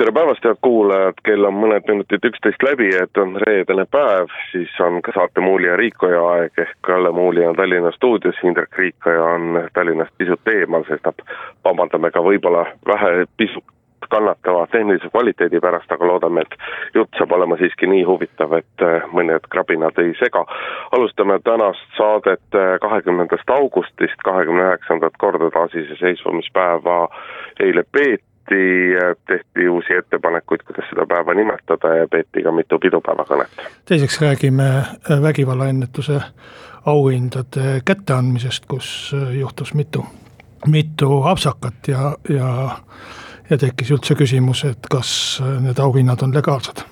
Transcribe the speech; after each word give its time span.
tere 0.00 0.12
päevast, 0.12 0.44
head 0.44 0.56
kuulajad, 0.64 1.18
kell 1.28 1.44
on 1.44 1.58
mõned 1.60 1.84
minutid 1.84 2.24
üksteist 2.24 2.62
läbi, 2.64 2.86
et 2.96 3.18
on 3.20 3.34
reedene 3.42 3.84
päev, 3.92 4.30
siis 4.48 4.72
on 4.80 5.02
ka 5.04 5.12
saate 5.12 5.42
Muuli 5.44 5.68
ja 5.68 5.74
Riikoja 5.76 6.22
aeg 6.28 6.62
ehk 6.62 6.78
Kalle 6.88 7.10
Muuli 7.12 7.44
on 7.44 7.58
Tallinna 7.58 7.90
stuudios, 7.92 8.38
Indrek 8.48 8.78
Riikoja 8.80 9.26
on 9.34 9.58
Tallinnast 9.76 10.14
pisut 10.16 10.48
eemal, 10.48 10.86
sest 10.88 11.04
vabandame 11.68 12.08
ka 12.14 12.22
võib-olla 12.24 12.62
vähe 12.88 13.26
pisut 13.36 13.76
kannatava 14.08 14.64
tehnilise 14.72 15.10
kvaliteedi 15.12 15.60
pärast, 15.60 15.92
aga 15.92 16.08
loodame, 16.08 16.46
et 16.46 16.56
jutt 16.96 17.20
saab 17.20 17.36
olema 17.36 17.60
siiski 17.60 17.90
nii 17.92 18.00
huvitav, 18.08 18.56
et 18.56 18.86
äh, 18.86 19.04
mõned 19.12 19.44
krabinad 19.52 20.00
ei 20.00 20.16
sega. 20.22 20.46
alustame 20.96 21.36
tänast 21.44 21.92
saadet 21.98 22.56
äh, 22.56 22.78
kahekümnendast 22.80 23.52
augustist, 23.52 24.24
kahekümne 24.24 24.64
üheksandat 24.70 25.20
korda 25.20 25.52
taasiseseisvumispäeva 25.58 26.98
eile 27.60 27.84
peeti 27.92 28.29
tehti, 28.50 29.22
tehti 29.26 29.68
uusi 29.68 29.92
ettepanekuid, 29.94 30.60
kuidas 30.66 30.90
seda 30.90 31.06
päeva 31.06 31.34
nimetada 31.34 31.94
ja 31.94 32.08
peeti 32.08 32.42
ka 32.42 32.52
mitu 32.52 32.78
pidupäevakõnet. 32.78 33.48
teiseks 33.84 34.20
räägime 34.20 34.68
äh, 34.68 35.22
vägivallaennetuse 35.22 36.20
auhindade 36.86 37.80
kätteandmisest, 37.84 38.66
kus 38.66 39.14
äh, 39.14 39.36
juhtus 39.38 39.74
mitu, 39.74 40.06
mitu 40.66 41.22
apsakat 41.22 41.88
ja, 41.88 42.14
ja 42.28 42.70
ja 43.50 43.58
tekkis 43.58 43.90
üldse 43.90 44.14
küsimus, 44.14 44.64
et 44.64 44.86
kas 44.90 45.42
äh, 45.42 45.62
need 45.62 45.78
auhinnad 45.78 46.22
on 46.22 46.34
legaalsed 46.34 46.86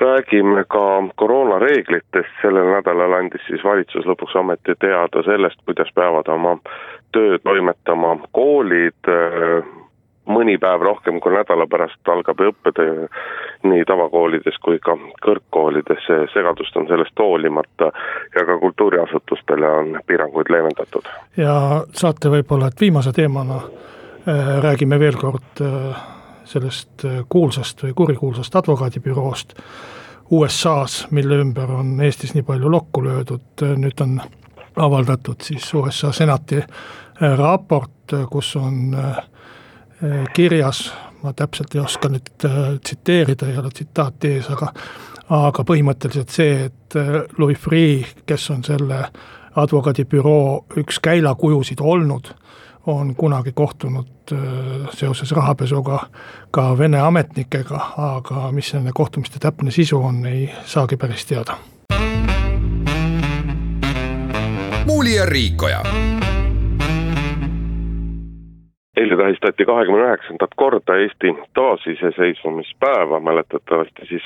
räägime 0.00 0.64
ka 0.68 1.02
koroonareeglitest, 1.14 2.40
sellel 2.42 2.66
nädalal 2.66 3.12
andis 3.12 3.46
siis 3.46 3.64
valitsus 3.64 4.06
lõpuks 4.06 4.34
ometi 4.36 4.74
teada 4.80 5.22
sellest, 5.22 5.60
kuidas 5.64 5.88
peavad 5.94 6.28
oma 6.28 6.58
töö 7.12 7.38
toimetama 7.38 8.16
koolid, 8.32 9.06
mõni 10.26 10.56
päev 10.58 10.82
rohkem 10.82 11.20
kui 11.20 11.32
nädala 11.34 11.66
pärast 11.70 12.08
algab 12.08 12.40
õppetöö 12.40 13.06
nii 13.68 13.84
tavakoolides 13.88 14.58
kui 14.64 14.78
ka 14.82 14.96
kõrgkoolides, 15.24 16.06
segadust 16.32 16.76
on 16.80 16.88
sellest 16.88 17.18
hoolimata 17.18 17.90
ja 18.34 18.46
ka 18.46 18.58
kultuuriasutustele 18.60 19.70
on 19.70 19.98
piiranguid 20.06 20.50
leevendatud. 20.50 21.08
ja 21.36 21.84
saate 21.92 22.32
võib-olla, 22.32 22.68
et 22.72 22.80
viimase 22.80 23.12
teemana 23.12 23.60
äh, 23.60 24.54
räägime 24.64 24.98
veel 25.00 25.20
kord 25.20 25.60
äh, 25.60 26.06
sellest 26.44 27.04
kuulsast 27.28 27.84
või 27.84 27.92
kurikuulsast 27.94 28.56
advokaadibüroost 28.56 29.54
USA-s, 30.30 31.10
mille 31.10 31.36
ümber 31.36 31.70
on 31.70 32.00
Eestis 32.00 32.32
nii 32.34 32.42
palju 32.42 32.70
lokku 32.70 33.04
löödud, 33.04 33.64
nüüd 33.76 34.00
on 34.00 34.20
avaldatud 34.76 35.44
siis 35.44 35.66
USA 35.74 36.12
senati 36.12 36.62
raport, 37.20 38.14
kus 38.30 38.56
on 38.56 38.96
Äh, 38.98 39.24
kirjas, 40.34 40.92
ma 41.22 41.32
täpselt 41.32 41.74
ei 41.74 41.80
oska 41.80 42.08
nüüd 42.12 42.44
äh, 42.44 42.60
tsiteerida, 42.84 43.48
ei 43.48 43.58
ole 43.58 43.70
tsitaati 43.70 44.36
ees, 44.36 44.50
aga 44.52 44.72
aga 45.34 45.64
põhimõtteliselt 45.64 46.32
see, 46.34 46.66
et 46.68 46.96
äh, 47.00 47.22
Louis 47.38 47.58
Freeh, 47.58 48.14
kes 48.26 48.50
on 48.52 48.64
selle 48.64 49.06
advokaadibüroo 49.56 50.64
üks 50.82 50.98
käilakujusid 51.00 51.80
olnud, 51.80 52.32
on 52.86 53.14
kunagi 53.16 53.52
kohtunud 53.56 54.32
seoses 54.92 55.30
rahapesuga 55.32 55.98
ka 56.52 56.64
Vene 56.78 57.00
ametnikega, 57.00 57.80
aga 57.96 58.50
mis 58.52 58.74
nende 58.74 58.92
kohtumiste 58.92 59.40
täpne 59.40 59.72
sisu 59.72 60.02
on, 60.04 60.26
ei 60.26 60.50
saagi 60.66 60.96
päris 60.96 61.24
teada. 61.26 61.56
muuli 64.84 65.14
ja 65.14 65.26
Riikoja 65.26 65.82
eile 68.96 69.16
tähistati 69.16 69.64
kahekümne 69.64 70.04
üheksandat 70.04 70.54
korda 70.56 70.96
Eesti 70.96 71.34
taasiseseisvumispäeva, 71.54 73.20
mäletatavasti 73.20 74.06
siis 74.08 74.22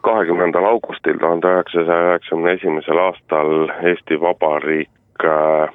kahekümnendal 0.00 0.64
augustil 0.64 1.18
tuhande 1.18 1.52
üheksasaja 1.54 2.08
üheksakümne 2.08 2.52
esimesel 2.52 2.98
aastal 2.98 3.68
Eesti 3.90 4.20
Vabariik 4.20 5.24
äh, 5.24 5.74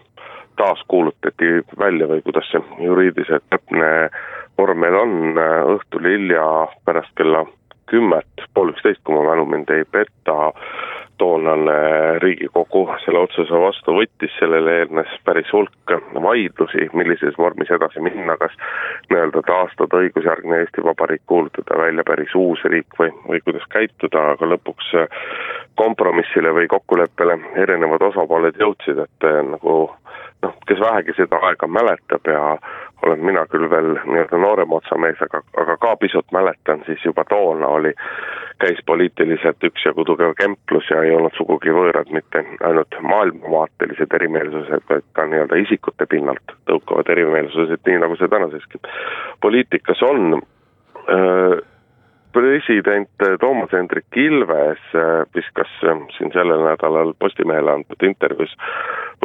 taas 0.58 0.82
kuulutati 0.88 1.52
välja 1.80 2.10
või 2.10 2.22
kuidas 2.26 2.50
see 2.52 2.64
juriidiliselt 2.86 3.46
täpne 3.50 4.10
vorm 4.58 4.82
meil 4.82 4.98
on, 4.98 5.14
äh, 5.38 5.62
õhtul 5.76 6.10
hilja 6.10 6.48
pärast 6.86 7.14
kella 7.18 7.46
kümmet, 7.88 8.46
pool 8.54 8.74
üksteist, 8.74 9.04
kui 9.04 9.16
ma 9.16 9.24
mälu 9.30 9.46
mind 9.46 9.70
ei 9.72 9.86
peta, 9.92 10.52
toonane 11.18 12.20
Riigikogu 12.20 12.84
selle 13.06 13.20
otsuse 13.20 13.60
vastu 13.62 13.96
võttis, 13.98 14.34
sellele 14.40 14.78
eelnes 14.82 15.14
päris 15.26 15.50
hulk 15.54 15.94
vaidlusi, 16.14 16.90
millises 16.94 17.38
vormis 17.38 17.72
edasi 17.74 18.04
minna, 18.06 18.38
kas 18.38 18.54
nii-öelda 19.10 19.44
taastada 19.48 20.02
õigusjärgne 20.04 20.62
Eesti 20.64 20.86
Vabariik, 20.86 21.26
kuulutada 21.26 21.80
välja 21.82 22.06
päris 22.08 22.36
uus 22.36 22.64
riik 22.70 23.00
või, 23.00 23.12
või 23.28 23.42
kuidas 23.46 23.66
käituda, 23.74 24.32
aga 24.36 24.52
lõpuks 24.54 24.94
kompromissile 25.78 26.54
või 26.54 26.68
kokkuleppele 26.72 27.40
erinevad 27.64 28.10
osapooled 28.12 28.60
jõudsid, 28.62 29.02
et 29.06 29.32
nagu 29.52 29.78
noh, 30.44 30.54
kes 30.68 30.80
vähegi 30.80 31.18
seda 31.18 31.40
aega 31.50 31.68
mäletab 31.68 32.30
ja 32.30 32.58
olen 33.06 33.26
mina 33.26 33.46
küll 33.52 33.70
veel 33.70 33.94
nii-öelda 34.06 34.40
noorem 34.42 34.74
otsamees, 34.74 35.22
aga, 35.22 35.42
aga 35.62 35.78
ka 35.82 35.96
pisut 36.02 36.32
mäletan, 36.32 36.84
siis 36.86 37.06
juba 37.06 37.26
toona 37.30 37.68
oli, 37.68 37.94
käis 38.60 38.80
poliitiliselt 38.86 39.64
üksjagu 39.64 40.06
tugev 40.06 40.34
kemplus 40.38 40.90
ja 40.90 41.02
ei 41.06 41.14
olnud 41.16 41.36
sugugi 41.38 41.74
võõrad 41.74 42.10
mitte 42.14 42.44
ainult 42.66 42.98
maailmavaatelised 43.02 44.14
erimeelsused, 44.20 44.86
vaid 44.90 45.06
ka 45.14 45.26
nii-öelda 45.30 45.60
isikute 45.64 46.08
pinnalt 46.10 46.56
tõukavad 46.70 47.10
erimeelsused, 47.14 47.84
nii 47.86 48.02
nagu 48.04 48.18
see 48.18 48.32
tänaseski. 48.34 48.82
Poliitikas 49.42 50.04
on 50.08 50.42
president 52.34 53.10
Toomas 53.40 53.72
Hendrik 53.72 54.06
Ilves 54.16 54.80
äh, 54.96 55.26
viskas 55.36 55.72
äh, 55.84 56.00
siin 56.18 56.32
sellel 56.34 56.64
nädalal 56.64 57.14
Postimehele 57.20 57.72
antud 57.72 58.04
intervjuus 58.04 58.54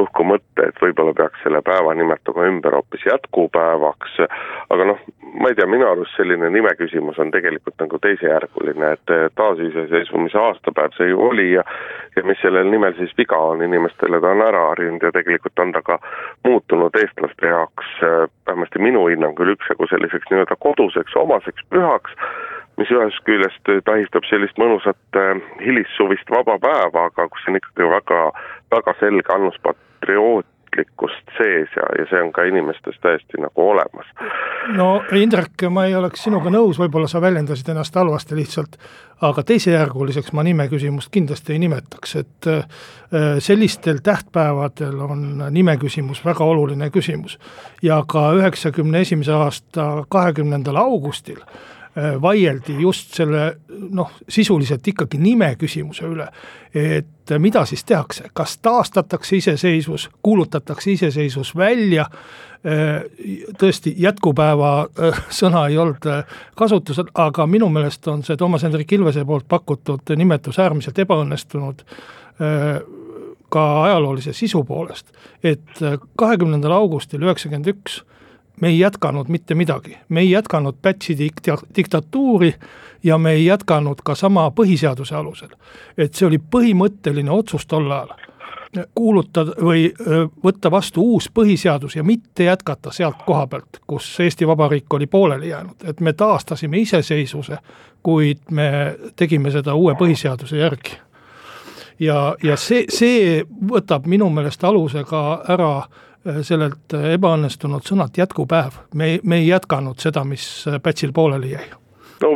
õhku 0.00 0.24
mõtte, 0.24 0.68
et 0.68 0.78
võib-olla 0.80 1.12
peaks 1.16 1.42
selle 1.44 1.60
päeva 1.62 1.94
nimetama 1.94 2.46
ümber 2.48 2.78
hoopis 2.78 3.04
jätkupäevaks, 3.04 4.14
aga 4.72 4.86
noh, 4.88 5.02
ma 5.36 5.50
ei 5.50 5.58
tea, 5.58 5.66
minu 5.68 5.84
arust 5.90 6.16
selline 6.16 6.48
nime 6.50 6.72
küsimus 6.78 7.18
on 7.20 7.30
tegelikult 7.34 7.76
nagu 7.82 8.00
teisejärguline, 8.00 8.94
et 8.96 9.12
taasiseseisvumise 9.36 10.38
aastapäev 10.40 10.96
see 10.96 11.10
ju 11.12 11.20
oli 11.28 11.50
ja 11.52 11.66
ja 12.16 12.24
mis 12.28 12.40
sellel 12.42 12.68
nimel 12.70 12.92
siis 12.96 13.12
viga 13.18 13.36
on, 13.36 13.62
inimestele 13.64 14.20
ta 14.20 14.32
on 14.32 14.42
ära 14.44 14.64
harjunud 14.68 15.04
ja 15.04 15.12
tegelikult 15.12 15.58
on 15.64 15.72
ta 15.72 15.82
ka 15.84 15.98
muutunud 16.44 16.96
eestlaste 17.00 17.52
jaoks 17.52 17.92
vähemasti 18.46 18.82
minu 18.84 19.06
hinnangul 19.08 19.54
üksjagu 19.54 19.88
selliseks 19.88 20.28
nii-öelda 20.30 20.56
koduseks, 20.60 21.16
omaseks 21.16 21.64
pühaks, 21.72 22.16
mis 22.80 22.90
ühest 22.90 23.20
küljest 23.28 23.74
tähistab 23.86 24.26
sellist 24.28 24.58
mõnusat 24.60 25.18
äh, 25.18 25.36
hilissuvist 25.64 26.30
vaba 26.32 26.58
päeva, 26.62 27.08
aga 27.10 27.28
kus 27.28 27.44
on 27.48 27.60
ikkagi 27.60 27.88
väga, 27.90 28.24
väga 28.72 28.94
selge 29.00 29.34
annus 29.34 29.58
patriootlikkust 29.66 31.34
sees 31.36 31.76
ja, 31.76 31.88
ja 31.98 32.06
see 32.10 32.22
on 32.24 32.32
ka 32.32 32.46
inimestes 32.48 32.96
täiesti 33.04 33.40
nagu 33.42 33.68
olemas. 33.74 34.08
no 34.76 34.88
Indrek, 35.12 35.66
ma 35.70 35.84
ei 35.86 35.96
oleks 35.98 36.24
sinuga 36.24 36.52
nõus, 36.54 36.80
võib-olla 36.80 37.10
sa 37.10 37.20
väljendasid 37.20 37.68
ennast 37.74 37.98
halvasti 38.00 38.38
lihtsalt, 38.38 38.78
aga 39.28 39.44
teisejärguliseks 39.52 40.32
ma 40.32 40.46
nime 40.46 40.66
küsimust 40.72 41.12
kindlasti 41.12 41.52
ei 41.52 41.60
nimetaks, 41.66 42.16
et 42.22 42.50
äh, 42.50 42.64
sellistel 43.38 44.00
tähtpäevadel 44.02 45.04
on 45.04 45.44
nime 45.50 45.76
küsimus 45.76 46.24
väga 46.24 46.48
oluline 46.48 46.88
küsimus. 46.90 47.36
ja 47.82 48.00
ka 48.08 48.30
üheksakümne 48.40 49.04
esimese 49.04 49.36
aasta 49.36 50.06
kahekümnendal 50.08 50.80
augustil 50.80 51.44
vaieldi 51.96 52.80
just 52.80 53.14
selle 53.14 53.56
noh, 53.90 54.12
sisuliselt 54.28 54.86
ikkagi 54.88 55.18
nime 55.20 55.54
küsimuse 55.60 56.06
üle. 56.08 56.28
et 56.74 57.32
mida 57.38 57.66
siis 57.68 57.84
tehakse, 57.84 58.30
kas 58.32 58.58
taastatakse 58.58 59.36
iseseisvus, 59.36 60.08
kuulutatakse 60.22 60.92
iseseisvus 60.92 61.56
välja, 61.56 62.06
äh, 62.64 63.02
tõesti, 63.60 63.92
jätkupäeva 63.96 64.70
äh, 64.80 65.20
sõna 65.28 65.66
ei 65.68 65.76
olnud 65.78 66.08
kasutusel, 66.56 67.10
aga 67.14 67.46
minu 67.46 67.68
meelest 67.68 68.08
on 68.08 68.24
see 68.24 68.36
Toomas 68.40 68.64
Hendrik 68.64 68.92
Ilvese 68.92 69.24
poolt 69.28 69.44
pakutud 69.48 70.16
nimetus 70.16 70.58
äärmiselt 70.58 70.98
ebaõnnestunud 71.04 71.84
ka 73.52 73.64
ajaloolise 73.82 74.32
sisu 74.32 74.64
poolest, 74.64 75.12
et 75.44 75.82
kahekümnendal 76.18 76.72
augustil 76.72 77.22
üheksakümmend 77.22 77.68
üks 77.74 78.00
me 78.62 78.68
ei 78.68 78.78
jätkanud 78.78 79.28
mitte 79.28 79.54
midagi, 79.54 79.98
me 80.08 80.20
ei 80.20 80.30
jätkanud 80.30 80.74
Pätsi 80.82 81.18
dikta-, 81.18 81.66
diktatuuri 81.76 82.54
ja 83.02 83.18
me 83.18 83.32
ei 83.32 83.44
jätkanud 83.44 83.98
ka 84.04 84.14
sama 84.14 84.52
põhiseaduse 84.60 85.14
alusel. 85.14 85.48
et 85.98 86.14
see 86.14 86.26
oli 86.26 86.38
põhimõtteline 86.38 87.30
otsus 87.30 87.66
tol 87.66 87.90
ajal. 87.90 88.14
kuulutada 88.94 89.52
või 89.60 89.90
võtta 90.44 90.70
vastu 90.70 91.02
uus 91.02 91.26
põhiseadus 91.34 91.96
ja 91.96 92.04
mitte 92.04 92.44
jätkata 92.44 92.92
sealt 92.92 93.26
koha 93.26 93.46
pealt, 93.46 93.82
kus 93.86 94.20
Eesti 94.20 94.46
Vabariik 94.46 94.94
oli 94.94 95.06
pooleli 95.06 95.48
jäänud, 95.48 95.82
et 95.84 96.00
me 96.00 96.12
taastasime 96.12 96.78
iseseisvuse, 96.78 97.58
kuid 98.02 98.38
me 98.50 98.96
tegime 99.16 99.50
seda 99.50 99.74
uue 99.74 99.94
põhiseaduse 99.94 100.56
järgi. 100.56 100.96
ja, 101.98 102.36
ja 102.42 102.56
see, 102.56 102.84
see 102.88 103.42
võtab 103.74 104.06
minu 104.06 104.30
meelest 104.30 104.64
aluse 104.64 105.04
ka 105.04 105.42
ära 105.48 105.74
sellelt 106.46 106.94
ebaõnnestunud 107.12 107.86
sõnalt 107.86 108.18
jätkupäev, 108.18 108.80
me, 108.94 109.16
me 109.22 109.42
ei 109.42 109.48
jätkanud 109.48 110.02
seda, 110.02 110.24
mis 110.24 110.66
Pätsil 110.82 111.12
pooleli 111.14 111.54
jäi 111.56 111.70
no 112.22 112.28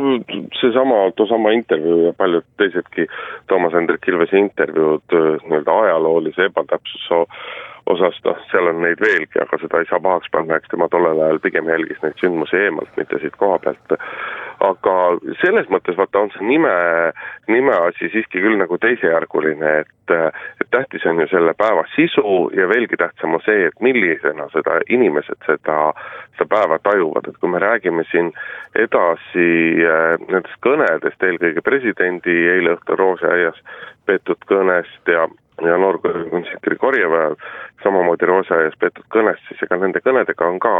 seesama, 0.59 1.11
toosama 1.15 1.51
intervjuu 1.55 2.05
ja 2.05 2.13
paljud 2.13 2.43
teisedki 2.57 3.07
Toomas 3.47 3.73
Hendrik 3.73 4.07
Ilvese 4.07 4.39
intervjuud 4.39 5.15
äh, 5.15 5.29
nii-öelda 5.47 5.79
ajaloolise 5.83 6.49
ebatäpsuse 6.49 7.21
osas, 7.87 8.19
noh, 8.25 8.39
seal 8.51 8.67
on 8.67 8.81
neid 8.83 8.99
veelgi, 8.99 9.39
aga 9.41 9.59
seda 9.61 9.79
ei 9.79 9.87
saa 9.89 9.99
pahaks 10.03 10.31
panna, 10.33 10.57
eks 10.59 10.73
tema 10.73 10.89
tollel 10.91 11.21
ajal 11.23 11.39
pigem 11.43 11.69
jälgis 11.71 12.01
neid 12.03 12.19
sündmusi 12.19 12.59
eemalt, 12.65 12.91
mitte 12.99 13.19
siit 13.21 13.37
koha 13.39 13.59
pealt. 13.63 13.95
Aga 14.63 14.95
selles 15.41 15.67
mõttes 15.73 15.97
vaata, 15.97 16.23
on 16.25 16.31
see 16.33 16.45
nime, 16.47 16.73
nimeasi 17.51 18.09
siiski 18.13 18.41
küll 18.41 18.57
nagu 18.59 18.77
teisejärguline, 18.81 19.73
et, 19.83 20.13
et 20.61 20.69
tähtis 20.73 21.05
on 21.09 21.21
ju 21.21 21.27
selle 21.31 21.53
päeva 21.57 21.83
sisu 21.95 22.49
ja 22.57 22.67
veelgi 22.69 22.97
tähtsam 22.97 23.37
on 23.37 23.43
see, 23.45 23.67
et 23.69 23.81
millisena 23.83 24.49
seda 24.53 24.79
inimesed 24.89 25.39
seda, 25.45 25.79
seda 26.37 26.49
päeva 26.55 26.79
tajuvad, 26.83 27.29
et 27.29 27.41
kui 27.41 27.53
me 27.53 27.61
räägime 27.61 28.05
siin 28.11 28.31
edasi 28.75 29.49
äh, 29.85 30.15
nendest 30.27 30.57
kõnedest, 30.65 31.27
eelkõige 31.29 31.65
presidendi 31.65 32.39
eile 32.55 32.77
õhtul 32.77 33.01
Roosiaias 33.01 33.61
peetud 34.07 34.41
kõnest 34.49 35.11
ja 35.11 35.27
ja 35.61 35.77
noorkunst 35.77 36.59
Grigorjev 36.63 37.11
samamoodi 37.83 38.25
Roosaaias 38.25 38.75
peetud 38.79 39.05
kõnest, 39.13 39.41
siis 39.47 39.61
ega 39.65 39.77
nende 39.81 40.01
kõnedega 40.05 40.45
on 40.47 40.59
ka, 40.61 40.73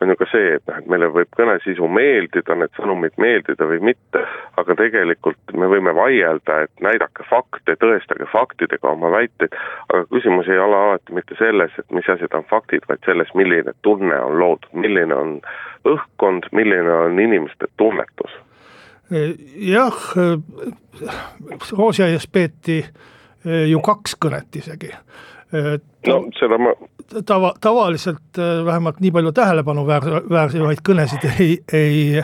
on 0.00 0.12
ju 0.12 0.16
ka 0.20 0.26
see, 0.30 0.56
et 0.56 0.64
noh, 0.68 0.78
et 0.80 0.88
meile 0.92 1.08
võib 1.12 1.30
kõne 1.36 1.56
sisu 1.64 1.88
meeldida, 1.88 2.56
need 2.58 2.72
sõnumid 2.76 3.16
meeldida 3.20 3.68
või 3.70 3.80
mitte, 3.90 4.24
aga 4.60 4.76
tegelikult 4.78 5.54
me 5.56 5.68
võime 5.72 5.94
vaielda, 5.96 6.60
et 6.66 6.84
näidake 6.84 7.26
fakte, 7.30 7.76
tõestage 7.80 8.28
faktidega 8.32 8.92
oma 8.92 9.12
väiteid, 9.14 9.56
aga 9.88 10.04
küsimus 10.12 10.48
ei 10.48 10.60
ole 10.60 10.76
alati 10.76 11.16
mitte 11.16 11.36
selles, 11.40 11.76
et 11.78 11.96
mis 11.96 12.08
asjad 12.08 12.36
on 12.36 12.46
faktid, 12.50 12.84
vaid 12.88 13.04
selles, 13.08 13.32
milline 13.38 13.76
tunne 13.86 14.20
on 14.20 14.38
loodud, 14.40 14.70
milline 14.72 15.16
on 15.16 15.36
õhkkond, 15.88 16.50
milline 16.56 16.92
on 17.06 17.20
inimeste 17.20 17.68
tunnetus. 17.76 18.36
jah, 19.56 20.02
Roosiaias 21.76 22.28
peeti 22.30 22.84
ju 23.44 23.80
kaks 23.80 24.16
kõnet 24.20 24.56
isegi. 24.60 24.90
no 26.06 26.16
seda 26.36 26.58
ma 26.60 26.74
tava, 27.26 27.54
tavaliselt 27.60 28.38
äh, 28.38 28.64
vähemalt 28.64 29.00
nii 29.00 29.10
palju 29.10 29.32
tähelepanu 29.32 29.84
väär-, 29.86 30.22
väärsevaid 30.30 30.82
kõnesid 30.86 31.26
ei, 31.30 31.58
ei, 31.72 32.22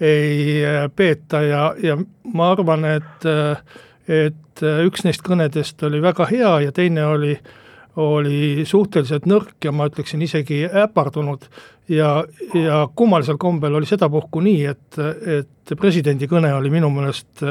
ei 0.00 0.64
äh, 0.66 0.82
peeta 0.96 1.42
ja, 1.42 1.62
ja 1.82 1.98
ma 2.34 2.52
arvan, 2.54 2.86
et 2.98 3.28
äh, 3.28 3.60
et 4.08 4.62
üks 4.88 5.02
neist 5.04 5.20
kõnedest 5.20 5.82
oli 5.84 6.00
väga 6.00 6.24
hea 6.30 6.52
ja 6.64 6.72
teine 6.72 7.02
oli, 7.06 7.34
oli 8.00 8.64
suhteliselt 8.66 9.26
nõrk 9.28 9.66
ja 9.66 9.72
ma 9.72 9.84
ütleksin 9.90 10.22
isegi 10.24 10.62
äpardunud 10.64 11.44
ja, 11.88 12.24
ja 12.54 12.88
kummalisel 12.94 13.36
kombel 13.40 13.74
oli 13.74 13.86
sedapuhku 13.86 14.40
nii, 14.44 14.64
et, 14.66 14.98
et 15.38 15.76
presidendi 15.78 16.28
kõne 16.28 16.52
oli 16.54 16.70
minu 16.70 16.90
meelest 16.92 17.44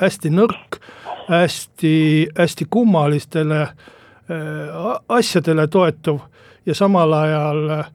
hästi 0.00 0.30
nõrk 0.30 0.80
hästi, 1.28 2.28
hästi 2.38 2.66
kummalistele 2.70 3.60
äh, 3.60 3.72
asjadele 5.08 5.66
toetuv 5.66 6.20
ja 6.66 6.74
samal 6.74 7.12
ajal 7.12 7.70
äh, 7.70 7.86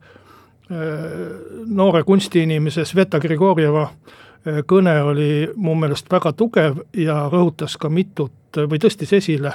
noore 1.66 2.02
kunstiinimese 2.02 2.84
Sveta 2.84 3.20
Grigorjeva 3.20 3.82
äh, 3.82 4.62
kõne 4.66 4.96
oli 5.02 5.48
mu 5.56 5.74
meelest 5.74 6.10
väga 6.12 6.32
tugev 6.32 6.82
ja 6.96 7.26
rõhutas 7.32 7.76
ka 7.80 7.88
mitut 7.88 8.32
või 8.58 8.80
tõstis 8.80 9.12
esile 9.12 9.52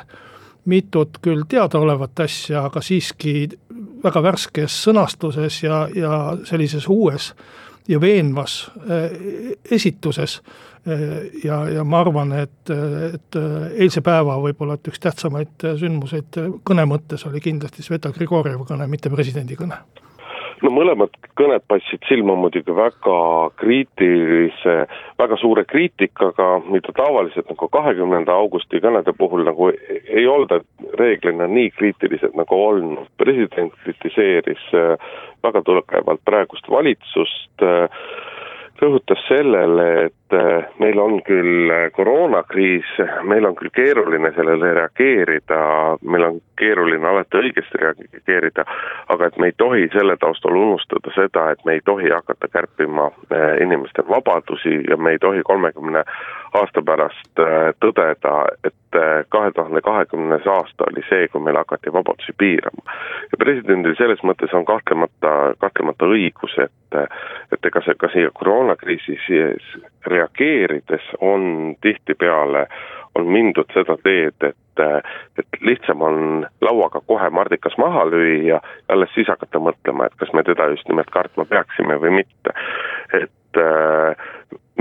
mitut 0.66 1.18
küll 1.22 1.44
teadaolevat 1.50 2.20
asja, 2.24 2.66
aga 2.70 2.82
siiski 2.82 3.50
väga 4.04 4.24
värskes 4.24 4.78
sõnastuses 4.86 5.62
ja, 5.64 5.88
ja 5.96 6.38
sellises 6.48 6.88
uues 6.92 7.32
ja 7.88 8.00
veenvas 8.02 8.72
esituses. 9.72 10.42
Ja, 11.44 11.62
ja 11.72 11.84
ma 11.88 12.02
arvan, 12.04 12.34
et, 12.36 12.72
et 13.16 13.38
eilse 13.80 14.02
päeva 14.04 14.36
võib-olla 14.44 14.76
et 14.76 14.90
üks 14.92 15.00
tähtsamaid 15.04 15.64
sündmuseid 15.80 16.40
kõne 16.68 16.84
mõttes 16.92 17.24
oli 17.30 17.40
kindlasti 17.44 17.86
Sveta 17.86 18.12
Grigorjevi 18.12 18.68
kõne, 18.68 18.90
mitte 18.92 19.12
presidendi 19.14 19.56
kõne 19.56 19.80
no 20.62 20.72
mõlemad 20.74 21.16
kõned 21.40 21.64
paistsid 21.68 22.04
silma 22.08 22.36
muidugi 22.38 22.76
väga 22.76 23.18
kriitilise, 23.60 24.76
väga 25.20 25.38
suure 25.42 25.66
kriitikaga, 25.70 26.50
mida 26.68 26.94
tavaliselt 26.96 27.50
nagu 27.50 27.70
kahekümnenda 27.78 28.36
augusti 28.36 28.82
kõnede 28.84 29.16
puhul 29.18 29.46
nagu 29.48 29.72
ei 29.74 30.26
olda 30.28 30.62
reeglina 31.00 31.48
nii 31.48 31.72
kriitilised 31.78 32.36
nagu 32.38 32.60
olnud. 32.68 33.08
president 33.18 33.74
kritiseeris 33.84 34.66
väga 35.44 35.62
tugevalt 35.66 36.22
praegust 36.26 36.70
valitsust, 36.70 37.66
rõhutas 38.82 39.22
sellele, 39.28 39.88
et 40.06 40.16
et 40.34 40.40
äh, 40.40 40.66
meil 40.80 41.00
on 41.00 41.22
küll 41.24 41.70
äh, 41.72 41.92
koroonakriis, 41.92 42.86
meil 43.24 43.46
on 43.46 43.56
küll 43.56 43.72
keeruline 43.74 44.32
sellele 44.36 44.74
reageerida, 44.78 45.60
meil 46.02 46.28
on 46.28 46.40
keeruline 46.60 47.08
alati 47.08 47.42
õigesti 47.42 47.82
reageerida, 47.82 48.66
aga 49.14 49.28
et 49.30 49.38
me 49.38 49.52
ei 49.52 49.58
tohi 49.58 49.90
selle 49.94 50.18
taustal 50.22 50.58
unustada 50.58 51.14
seda, 51.16 51.50
et 51.52 51.66
me 51.66 51.78
ei 51.78 51.84
tohi 51.86 52.10
hakata 52.14 52.50
kärpima 52.54 53.10
äh, 53.10 53.62
inimeste 53.64 54.06
vabadusi 54.10 54.82
ja 54.90 54.98
me 54.98 55.16
ei 55.16 55.20
tohi 55.20 55.44
kolmekümne 55.44 56.04
aasta 56.54 56.82
pärast 56.86 57.40
tõdeda, 57.82 58.34
et 58.64 58.98
kahe 59.34 59.52
tuhande 59.52 59.82
kahekümnes 59.82 60.46
aasta 60.48 60.86
oli 60.92 61.02
see, 61.08 61.28
kui 61.34 61.42
meil 61.42 61.58
hakati 61.58 61.94
vabadusi 61.94 62.36
piirama. 62.38 62.84
ja 63.32 63.40
presidendil 63.42 63.96
selles 63.98 64.22
mõttes 64.22 64.54
on 64.54 64.66
kahtlemata, 64.66 65.32
kahtlemata 65.58 66.06
õigus, 66.06 66.54
et, 66.62 67.00
et 67.52 67.66
ega 67.66 67.82
see 67.82 67.98
ka 67.98 68.12
siia 68.14 68.30
koroonakriisi 68.38 69.18
reageerides 70.24 71.14
on 71.22 71.76
tihtipeale, 71.82 72.68
on 73.16 73.28
mindud 73.30 73.70
seda 73.74 73.98
teed, 74.04 74.48
et, 74.48 74.84
et 75.38 75.60
lihtsam 75.62 76.02
on 76.02 76.48
lauaga 76.62 77.02
kohe 77.08 77.30
mardikas 77.30 77.78
maha 77.78 78.08
lüüa 78.10 78.62
alles 78.90 79.14
siis 79.14 79.30
hakata 79.30 79.62
mõtlema, 79.62 80.08
et 80.08 80.18
kas 80.18 80.34
me 80.34 80.44
teda 80.44 80.72
just 80.74 80.90
nimelt 80.90 81.12
kartma 81.14 81.46
peaksime 81.46 82.00
või 82.02 82.16
mitte. 82.22 82.56
et 83.14 83.62
äh, 83.62 84.16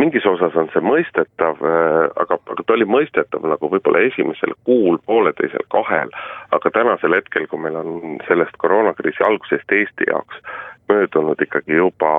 mingis 0.00 0.26
osas 0.26 0.56
on 0.56 0.70
see 0.72 0.80
mõistetav 0.84 1.60
aga, 1.60 2.38
aga 2.38 2.64
ta 2.64 2.76
oli 2.76 2.88
mõistetav 2.88 3.44
nagu 3.44 3.68
võib-olla 3.74 4.00
esimesel 4.08 4.54
kuul, 4.64 4.98
pooleteisel, 5.06 5.66
kahel, 5.74 6.12
aga 6.56 6.72
tänasel 6.72 7.18
hetkel, 7.18 7.46
kui 7.50 7.60
meil 7.60 7.76
on 7.76 8.20
sellest 8.28 8.56
koroonakriisi 8.64 9.24
algusest 9.28 9.76
Eesti 9.76 10.08
jaoks 10.08 10.40
möödunud 10.88 11.40
ikkagi 11.42 11.76
juba 11.76 12.12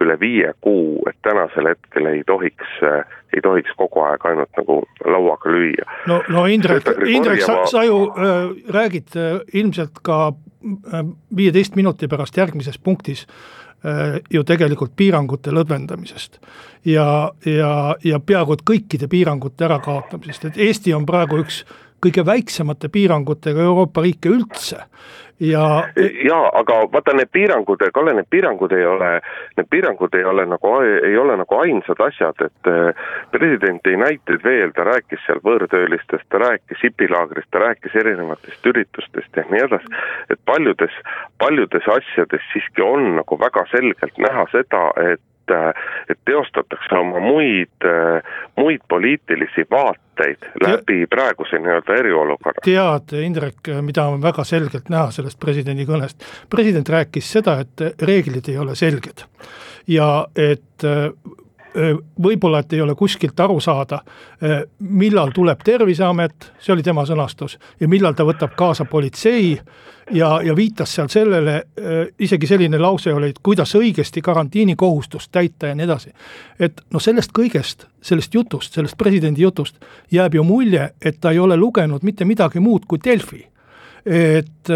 üle 0.00 0.16
viie 0.20 0.52
kuu, 0.60 1.02
et 1.08 1.16
tänasel 1.22 1.70
hetkel 1.72 2.06
ei 2.10 2.22
tohiks, 2.26 2.74
ei 3.34 3.42
tohiks 3.42 3.74
kogu 3.76 4.02
aeg 4.06 4.26
ainult 4.30 4.50
nagu 4.60 4.80
lauaga 5.04 5.52
lüüa. 5.52 5.86
no, 6.06 6.22
no 6.28 6.46
Indrek, 6.46 6.90
Indrek, 7.06 7.42
sa, 7.46 7.60
sa 7.66 7.84
ju 7.84 8.02
äh, 8.10 8.50
räägid 8.74 9.16
äh, 9.16 9.40
ilmselt 9.52 10.02
ka 10.02 10.20
äh, 10.32 11.04
viieteist 11.36 11.76
minuti 11.76 12.08
pärast 12.08 12.36
järgmises 12.36 12.78
punktis 12.78 13.26
äh, 13.84 14.20
ju 14.30 14.44
tegelikult 14.44 14.96
piirangute 14.96 15.52
lõdvendamisest. 15.54 16.40
ja, 16.84 17.32
ja, 17.44 17.74
ja 18.04 18.20
peaaegu 18.20 18.56
et 18.56 18.64
kõikide 18.70 19.08
piirangute 19.08 19.64
ärakaotamisest, 19.64 20.44
et 20.44 20.64
Eesti 20.68 20.94
on 20.94 21.06
praegu 21.06 21.42
üks 21.42 21.64
kõige 22.02 22.24
väiksemate 22.26 22.90
piirangutega 22.92 23.64
Euroopa 23.64 24.04
riike 24.04 24.30
üldse. 24.32 24.84
Ja 25.40 25.84
jaa, 26.26 26.48
aga 26.58 26.80
vaata 26.92 27.12
need 27.14 27.30
piirangud, 27.30 27.82
Kalle, 27.94 28.10
need 28.16 28.26
piirangud 28.30 28.72
ei 28.74 28.82
ole, 28.86 29.10
need 29.56 29.68
piirangud 29.70 30.14
ei 30.18 30.24
ole 30.26 30.44
nagu, 30.50 30.72
ei 30.82 31.14
ole 31.18 31.36
nagu 31.38 31.58
ainsad 31.62 32.02
asjad, 32.02 32.42
et 32.42 32.70
eh, 32.72 33.04
president 33.30 33.78
tõi 33.86 33.94
näiteid 34.02 34.42
veel, 34.42 34.74
ta 34.74 34.88
rääkis 34.88 35.22
seal 35.26 35.38
võõrtöölistest, 35.46 36.26
ta 36.34 36.42
rääkis 36.42 36.82
hipilaagrist, 36.82 37.50
ta 37.54 37.62
rääkis 37.62 37.94
erinevatest 38.02 38.66
üritustest 38.66 39.38
ja 39.38 39.46
nii 39.52 39.62
edasi, 39.68 39.94
et 40.34 40.42
paljudes, 40.50 40.98
paljudes 41.38 41.86
asjades 41.86 42.50
siiski 42.50 42.82
on 42.82 43.12
nagu 43.20 43.38
väga 43.38 43.62
selgelt 43.70 44.18
näha 44.18 44.48
seda, 44.50 44.88
et 45.12 45.22
et 46.08 46.18
teostatakse 46.24 46.98
oma 46.98 47.20
muid, 47.20 47.86
muid 48.56 48.84
poliitilisi 48.88 49.64
vaateid 49.70 50.48
läbi 50.64 51.06
praeguse 51.10 51.60
nii-öelda 51.62 51.98
eriolukorra. 52.02 52.64
tead, 52.64 53.16
Indrek, 53.22 53.72
mida 53.82 54.06
on 54.12 54.22
väga 54.22 54.44
selgelt 54.44 54.88
näha 54.92 55.10
sellest 55.14 55.40
presidendi 55.40 55.86
kõnest, 55.88 56.24
president 56.50 56.88
rääkis 56.88 57.32
seda, 57.38 57.58
et 57.64 58.02
reeglid 58.02 58.48
ei 58.48 58.58
ole 58.58 58.76
selged 58.78 59.26
ja 59.88 60.26
et 60.36 60.88
võib-olla, 62.22 62.62
et 62.62 62.72
ei 62.72 62.80
ole 62.80 62.94
kuskilt 62.98 63.40
aru 63.40 63.60
saada, 63.60 64.00
millal 64.78 65.30
tuleb 65.34 65.60
Terviseamet, 65.64 66.52
see 66.60 66.72
oli 66.74 66.82
tema 66.82 67.04
sõnastus, 67.06 67.58
ja 67.80 67.88
millal 67.88 68.16
ta 68.18 68.26
võtab 68.26 68.56
kaasa 68.58 68.84
politsei 68.88 69.52
ja, 70.10 70.30
ja 70.44 70.56
viitas 70.56 70.94
seal 70.94 71.10
sellele, 71.12 71.58
isegi 72.18 72.46
selline 72.46 72.78
lause 72.78 73.12
oli, 73.14 73.30
et 73.34 73.42
kuidas 73.42 73.74
õigesti 73.78 74.22
karantiinikohustust 74.24 75.32
täita 75.32 75.72
ja 75.72 75.76
nii 75.78 75.86
edasi. 75.86 76.10
et 76.58 76.80
noh, 76.90 77.02
sellest 77.02 77.34
kõigest, 77.36 77.86
sellest 78.02 78.34
jutust, 78.34 78.74
sellest 78.74 78.98
presidendi 78.98 79.42
jutust 79.42 79.76
jääb 80.10 80.34
ju 80.34 80.44
mulje, 80.44 80.90
et 81.02 81.20
ta 81.20 81.30
ei 81.30 81.38
ole 81.38 81.56
lugenud 81.56 82.02
mitte 82.02 82.24
midagi 82.24 82.60
muud 82.60 82.88
kui 82.88 82.98
Delfi 83.04 83.44
et 84.08 84.70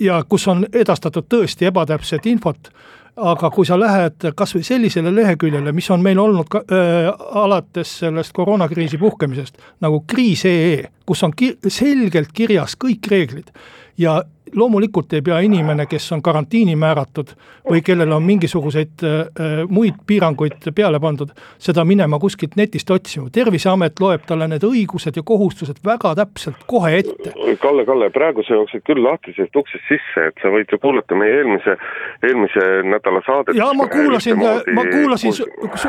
ja 0.00 0.24
kus 0.28 0.48
on 0.48 0.66
edastatud 0.72 1.26
tõesti 1.28 1.66
ebatäpset 1.66 2.26
infot 2.30 2.70
aga 3.16 3.50
kui 3.54 3.66
sa 3.66 3.78
lähed 3.78 4.26
kas 4.36 4.54
või 4.56 4.64
sellisele 4.66 5.12
leheküljele, 5.14 5.72
mis 5.72 5.90
on 5.94 6.02
meil 6.02 6.18
olnud 6.18 6.50
ka, 6.50 6.64
äh, 6.66 7.08
alates 7.42 7.98
sellest 8.02 8.34
koroonakriisi 8.34 8.98
puhkemisest, 8.98 9.58
nagu 9.84 10.02
kriis.ee, 10.06 10.84
kus 11.06 11.22
on 11.26 11.34
ki 11.36 11.54
selgelt 11.68 12.32
kirjas 12.34 12.74
kõik 12.80 13.10
reeglid 13.10 13.52
ja 13.98 14.22
loomulikult 14.56 15.12
ei 15.12 15.22
pea 15.22 15.38
inimene, 15.44 15.86
kes 15.86 16.12
on 16.12 16.22
karantiini 16.22 16.76
määratud 16.76 17.34
või 17.70 17.82
kellel 17.84 18.12
on 18.12 18.22
mingisuguseid 18.22 19.04
äh, 19.04 19.64
muid 19.68 20.00
piiranguid 20.06 20.70
peale 20.74 21.00
pandud, 21.00 21.32
seda 21.58 21.84
minema 21.84 22.18
kuskilt 22.22 22.56
netist 22.56 22.90
otsima, 22.90 23.30
Terviseamet 23.34 24.00
loeb 24.00 24.26
talle 24.28 24.48
need 24.48 24.64
õigused 24.66 25.16
ja 25.16 25.22
kohustused 25.26 25.80
väga 25.84 26.14
täpselt 26.18 26.64
kohe 26.70 26.98
ette. 27.00 27.32
Kalle, 27.60 27.84
Kalle, 27.88 28.10
praegu 28.14 28.44
sa 28.46 28.58
jooksid 28.58 28.84
küll 28.86 29.02
lahtisest 29.04 29.56
uksest 29.56 29.88
sisse, 29.88 30.28
et 30.30 30.42
sa 30.42 30.52
võid 30.54 30.70
ju 30.70 30.78
kuulata 30.82 31.16
meie 31.18 31.40
eelmise, 31.40 31.76
eelmise 32.22 32.66
nädala 32.90 33.22
saadet. 33.26 33.56
ja 33.58 33.70
ma 33.76 33.88
kuulasin, 33.90 34.38
ma 34.38 34.84
kuulasin, 34.90 35.32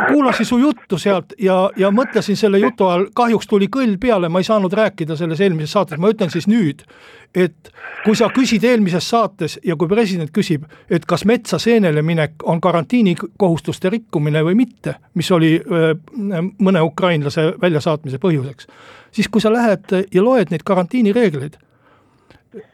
kuulasin 0.07 0.45
su 0.45 0.60
juttu 0.62 0.98
sealt 1.01 1.36
ja, 1.39 1.69
ja 1.77 1.91
mõtlesin 1.91 2.39
selle 2.39 2.60
jutu 2.63 2.88
ajal, 2.89 3.10
kahjuks 3.15 3.48
tuli 3.51 3.69
kõll 3.72 3.98
peale, 4.01 4.29
ma 4.29 4.41
ei 4.41 4.48
saanud 4.48 4.74
rääkida 4.74 5.17
selles 5.19 5.41
eelmises 5.41 5.75
saates, 5.75 6.01
ma 6.01 6.12
ütlen 6.13 6.34
siis 6.34 6.48
nüüd, 6.50 6.86
et 7.36 7.72
kui 8.06 8.15
sa 8.15 8.30
küsid 8.34 8.63
eelmises 8.63 9.10
saates 9.10 9.58
ja 9.65 9.75
kui 9.75 9.89
president 9.92 10.32
küsib, 10.34 10.63
et 10.89 11.06
kas 11.06 11.25
metsa 11.25 11.60
seenele 11.60 12.01
minek 12.06 12.46
on 12.48 12.62
karantiinikohustuste 12.62 13.89
rikkumine 13.89 14.44
või 14.46 14.56
mitte, 14.56 14.96
mis 15.15 15.32
oli 15.32 15.58
mõne 16.60 16.84
ukrainlase 16.86 17.51
väljasaatmise 17.62 18.22
põhjuseks, 18.24 18.70
siis 19.12 19.30
kui 19.30 19.44
sa 19.44 19.51
lähed 19.54 19.92
ja 20.13 20.24
loed 20.24 20.54
neid 20.54 20.63
karantiinireegleid, 20.65 21.60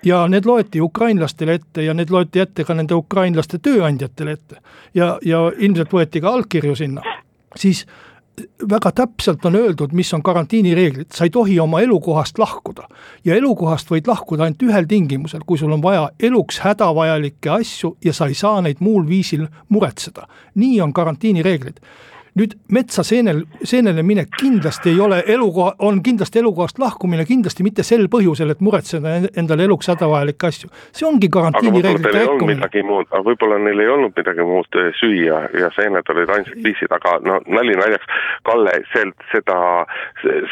ja 0.06 0.27
need 0.30 0.46
loeti 0.46 0.82
ukrainlastele 0.82 1.58
ette 1.58 1.84
ja 1.86 1.94
need 1.98 2.12
loeti 2.13 2.39
ette 2.39 2.63
ka 2.63 2.75
nende 2.77 2.94
ukrainlaste 2.94 3.58
tööandjatele 3.58 4.38
ette 4.38 4.60
ja, 4.94 5.15
ja 5.25 5.48
ilmselt 5.58 5.94
võeti 5.94 6.22
ka 6.22 6.36
allkirju 6.38 6.75
sinna, 6.77 7.01
siis 7.58 7.86
väga 8.69 8.91
täpselt 8.91 9.45
on 9.45 9.55
öeldud, 9.55 9.93
mis 9.93 10.13
on 10.13 10.24
karantiinireeglid, 10.24 11.12
sa 11.13 11.25
ei 11.27 11.29
tohi 11.29 11.60
oma 11.60 11.81
elukohast 11.81 12.39
lahkuda. 12.39 12.88
ja 13.25 13.36
elukohast 13.36 13.91
võid 13.91 14.07
lahkuda 14.07 14.43
ainult 14.43 14.63
ühel 14.63 14.88
tingimusel, 14.88 15.41
kui 15.45 15.57
sul 15.57 15.71
on 15.71 15.81
vaja 15.81 16.10
eluks 16.19 16.60
hädavajalikke 16.60 17.50
asju 17.50 17.98
ja 18.05 18.13
sa 18.13 18.27
ei 18.27 18.33
saa 18.33 18.62
neid 18.62 18.77
muul 18.79 19.07
viisil 19.07 19.48
muretseda. 19.69 20.27
nii 20.55 20.81
on 20.81 20.93
karantiinireeglid 20.93 21.79
nüüd 22.39 22.53
metsa 22.71 23.03
seenel, 23.03 23.43
seenele 23.67 24.03
minek 24.07 24.29
kindlasti 24.39 24.93
ei 24.93 25.00
ole 25.03 25.19
elukoha, 25.27 25.73
on 25.83 26.00
kindlasti 26.03 26.39
elukohast 26.39 26.79
lahkumine, 26.79 27.25
kindlasti 27.27 27.65
mitte 27.67 27.83
sel 27.83 28.07
põhjusel, 28.11 28.53
et 28.53 28.61
muretseda 28.63 29.17
endale 29.35 29.67
eluks 29.67 29.91
hädavajalikke 29.91 30.47
asju. 30.47 30.69
see 30.95 31.07
ongi 31.07 31.27
karantiinireeglite 31.33 32.13
rikkumine. 32.15 32.63
aga 32.63 33.23
võib-olla 33.25 33.57
neil 33.59 33.83
ei 33.83 33.91
olnud 33.91 34.15
midagi 34.15 34.45
muud 34.47 34.79
eh, 34.79 34.91
süüa 35.00 35.41
ja 35.59 35.71
seened 35.75 36.13
olid 36.15 36.31
ainsad 36.38 36.63
viisid, 36.63 36.91
aga 36.91 37.17
no 37.25 37.41
nali 37.47 37.75
naljaks, 37.75 38.07
Kalle, 38.47 38.77
see, 38.93 39.11
seda, 39.33 39.57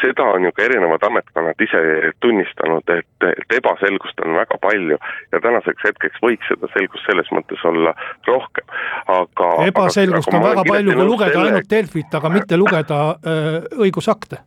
seda 0.02 0.28
on 0.36 0.44
ju 0.44 0.52
ka 0.54 0.66
erinevad 0.68 1.02
ametkonnad 1.08 1.64
ise 1.64 1.80
tunnistanud, 2.20 2.92
et, 2.92 3.08
et 3.24 3.56
ebaselgust 3.56 4.20
on 4.26 4.36
väga 4.36 4.60
palju 4.60 5.00
ja 5.32 5.40
tänaseks 5.40 5.88
hetkeks 5.88 6.20
võiks 6.22 6.52
seda 6.52 6.68
selgust 6.76 7.08
selles 7.08 7.32
mõttes 7.32 7.64
olla 7.64 7.96
rohkem, 8.28 8.68
aga 9.08 9.50
ebaselgust 9.72 10.28
aga, 10.28 10.36
aga 10.36 10.44
on 10.44 10.48
väga 10.50 10.68
palju, 10.68 10.98
kui 11.00 11.08
lugeda 11.08 11.44
ainult 11.48 11.69
Delfit, 11.70 12.14
aga 12.14 12.30
mitte 12.32 12.58
lugeda 12.58 13.00
äh, 13.22 13.60
õigusakte 13.78 14.44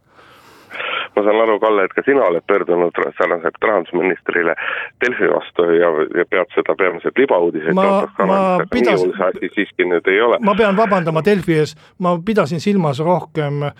ma 1.15 1.23
saan 1.23 1.41
aru, 1.41 1.59
Kalle, 1.59 1.85
et 1.87 1.93
ka 1.93 2.03
sina 2.05 2.25
oled 2.25 2.43
pöördunud 2.47 2.97
sarnaselt 3.17 3.57
rahandusministrile 3.61 4.55
Delfi 5.01 5.29
vastu 5.29 5.67
ja, 5.77 5.89
ja 6.17 6.25
pead 6.29 6.53
seda 6.55 6.75
peamiselt 6.75 7.17
libauudiseid. 7.17 7.73
ma, 7.73 8.03
ma 8.27 8.39
pidasin, 8.71 9.13
asi 9.27 9.49
siiski 9.55 9.87
nüüd 9.89 10.07
ei 10.11 10.21
ole. 10.21 10.39
ma 10.41 10.55
pean 10.57 10.77
vabandama 10.77 11.23
Delfi 11.25 11.57
ees, 11.63 11.75
ma 11.99 12.15
pidasin 12.25 12.61
silmas 12.63 12.99
rohkem 12.99 13.63
äh, 13.63 13.73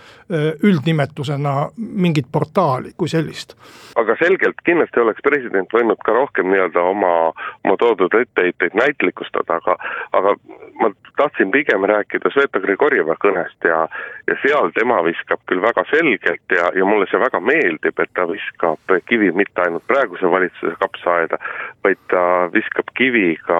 üldnimetusena 0.63 1.56
mingit 1.78 2.30
portaali 2.32 2.94
kui 2.98 3.10
sellist. 3.10 3.58
aga 3.96 4.16
selgelt 4.20 4.62
kindlasti 4.66 5.00
oleks 5.00 5.22
president 5.24 5.74
võinud 5.74 6.02
ka 6.06 6.16
rohkem 6.18 6.50
nii-öelda 6.52 6.82
oma, 6.94 7.13
oma 7.66 7.78
toodud 7.80 8.13
etteheiteid 8.22 8.78
näitlikustada, 8.78 9.60
aga, 9.62 9.78
aga 10.13 10.36
ma 10.82 10.92
tahtsin 11.18 11.52
pigem 11.52 11.86
rääkida 11.90 12.32
Sveta 12.34 12.60
Grigorjeva 12.60 13.16
kõnest 13.22 13.68
ja, 13.68 13.84
ja 14.28 14.38
seal 14.42 14.72
tema 14.78 15.00
viskab 15.06 15.42
küll 15.50 15.62
väga 15.62 15.86
selgelt 15.92 16.58
ja, 16.58 16.70
ja 16.75 16.86
mulle 16.86 17.08
see 17.12 17.22
väga 17.24 17.39
meeldib, 17.44 18.00
et 18.00 18.12
ta 18.18 18.25
viskab 18.30 18.96
kivi 19.10 19.32
mitte 19.36 19.63
ainult 19.65 19.86
praeguse 19.88 20.30
valitsuse 20.32 20.75
kapsaaeda, 20.82 21.39
vaid 21.86 22.01
ta 22.12 22.24
viskab 22.53 22.92
kivi 22.98 23.36
ka, 23.48 23.60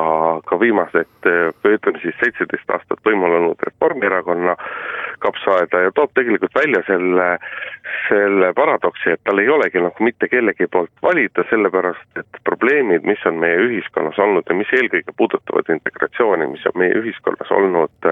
ka 0.50 0.60
viimased, 0.62 1.30
ütleme 1.70 2.02
siis 2.04 2.18
seitseteist 2.22 2.76
aastat 2.76 3.02
võimul 3.08 3.38
olnud 3.40 3.64
Reformierakonna 3.70 4.56
kapsaaeda 5.24 5.86
ja 5.86 5.92
toob 5.96 6.12
tegelikult 6.18 6.56
välja 6.56 6.84
selle, 6.88 7.30
selle 8.10 8.52
paradoksi, 8.58 9.14
et 9.16 9.24
tal 9.24 9.40
ei 9.40 9.50
olegi 9.50 9.82
nagu 9.84 10.08
mitte 10.08 10.30
kellegi 10.32 10.68
poolt 10.72 10.92
valida, 11.04 11.46
sellepärast 11.50 12.24
et 12.24 12.42
probleemid, 12.48 13.08
mis 13.08 13.24
on 13.30 13.40
meie 13.44 13.60
ühiskonnas 13.68 14.20
olnud 14.20 14.50
ja 14.50 14.58
mis 14.58 14.72
eelkõige 14.76 15.16
puudutavad 15.18 15.72
integratsiooni, 15.78 16.52
mis 16.56 16.66
on 16.72 16.80
meie 16.84 16.96
ühiskonnas 17.00 17.52
olnud 17.56 18.12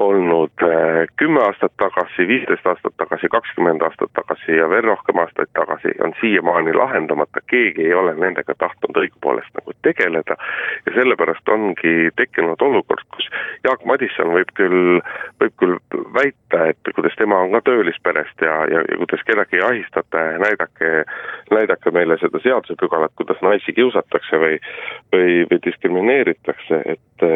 olnud 0.00 0.62
äh, 0.62 1.06
kümme 1.16 1.42
aastat 1.44 1.72
tagasi, 1.76 2.26
viisteist 2.28 2.66
aastat 2.66 2.94
tagasi, 2.96 3.28
kakskümmend 3.28 3.82
aastat 3.84 4.12
tagasi 4.16 4.56
ja 4.56 4.68
veel 4.70 4.86
rohkem 4.88 5.20
aastaid 5.22 5.52
tagasi, 5.58 5.92
on 6.04 6.14
siiamaani 6.20 6.72
lahendamata, 6.74 7.42
keegi 7.52 7.86
ei 7.86 7.94
ole 7.94 8.14
nendega 8.16 8.54
tahtnud 8.58 9.00
õigupoolest 9.02 9.52
nagu 9.58 9.74
tegeleda. 9.86 10.36
Ja 10.86 10.94
sellepärast 10.96 11.52
ongi 11.52 11.94
tekkinud 12.16 12.62
olukord, 12.64 13.04
kus 13.14 13.28
Jaak 13.64 13.84
Madisson 13.84 14.32
võib 14.36 14.54
küll, 14.56 15.02
võib 15.42 15.56
küll 15.60 15.76
väita, 16.16 16.64
et 16.72 16.94
kuidas 16.94 17.16
tema 17.20 17.42
on 17.44 17.52
ka 17.56 17.62
töölisperest 17.68 18.46
ja, 18.46 18.56
ja, 18.72 18.84
ja 18.88 19.00
kuidas 19.02 19.26
kedagi 19.28 19.60
ei 19.60 19.66
ahistata 19.68 20.24
ja 20.30 20.38
näidake, 20.46 20.94
näidake 21.50 21.92
meile 21.94 22.16
seda 22.24 22.40
seadusepügalat, 22.42 23.12
kuidas 23.20 23.44
naisi 23.44 23.76
kiusatakse 23.76 24.40
või 24.40 24.56
või, 25.12 25.46
või 25.50 25.58
diskrimineeritakse, 25.64 26.82
et, 26.86 27.26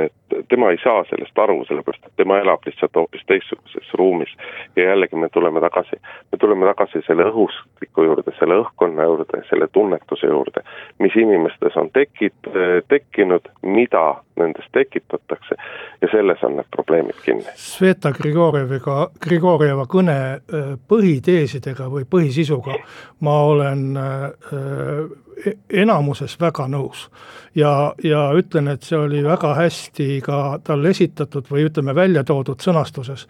tema 0.48 0.70
ei 0.70 0.78
saa 0.82 1.04
sellest 1.10 1.38
aru, 1.38 1.64
sellepärast 1.68 2.06
et 2.06 2.16
tema 2.16 2.38
elab 2.42 2.53
elab 2.54 2.66
lihtsalt 2.66 2.94
hoopis 2.94 3.22
teistsuguses 3.26 3.94
ruumis. 3.94 4.28
ja 4.76 4.84
jällegi 4.84 5.16
me 5.16 5.28
tuleme 5.28 5.60
tagasi, 5.60 5.96
me 6.32 6.38
tuleme 6.38 6.66
tagasi 6.66 7.02
selle 7.06 7.24
õhustiku 7.30 8.04
juurde, 8.04 8.32
selle 8.38 8.54
õhkkonna 8.62 9.02
juurde, 9.02 9.42
selle 9.48 9.68
tunnetuse 9.72 10.26
juurde, 10.26 10.62
mis 10.98 11.16
inimestes 11.16 11.76
on 11.76 11.90
tekit-, 11.90 12.50
tekkinud, 12.88 13.48
mida 13.62 14.22
nendest 14.36 14.68
tekitatakse 14.72 15.54
ja 16.02 16.08
selles 16.10 16.42
on 16.42 16.56
need 16.56 16.70
probleemid 16.70 17.18
kinni. 17.24 17.44
Sveta 17.54 18.12
Grigorjeviga, 18.12 19.08
Grigorjeva 19.20 19.86
kõne 19.90 20.16
äh, 20.34 20.72
põhiteesidega 20.88 21.90
või 21.90 22.06
põhisisuga 22.10 22.78
ma 23.20 23.36
olen 23.50 23.96
äh, 23.96 25.23
enamuses 25.70 26.36
väga 26.40 26.68
nõus. 26.68 27.08
ja, 27.54 27.94
ja 28.02 28.28
ütlen, 28.34 28.68
et 28.68 28.82
see 28.82 28.98
oli 28.98 29.22
väga 29.24 29.54
hästi 29.54 30.20
ka 30.24 30.58
talle 30.64 30.90
esitatud 30.90 31.48
või 31.50 31.68
ütleme, 31.68 31.94
välja 31.94 32.24
toodud 32.24 32.60
sõnastuses. 32.60 33.26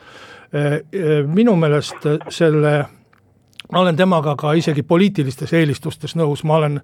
Äh, 0.54 0.80
minu 1.26 1.56
meelest 1.56 2.06
selle 2.28 2.74
ma 3.74 3.80
olen 3.80 3.96
temaga 3.96 4.36
ka 4.38 4.52
isegi 4.54 4.82
poliitilistes 4.86 5.52
eelistustes 5.52 6.14
nõus, 6.16 6.44
ma 6.46 6.56
olen, 6.60 6.80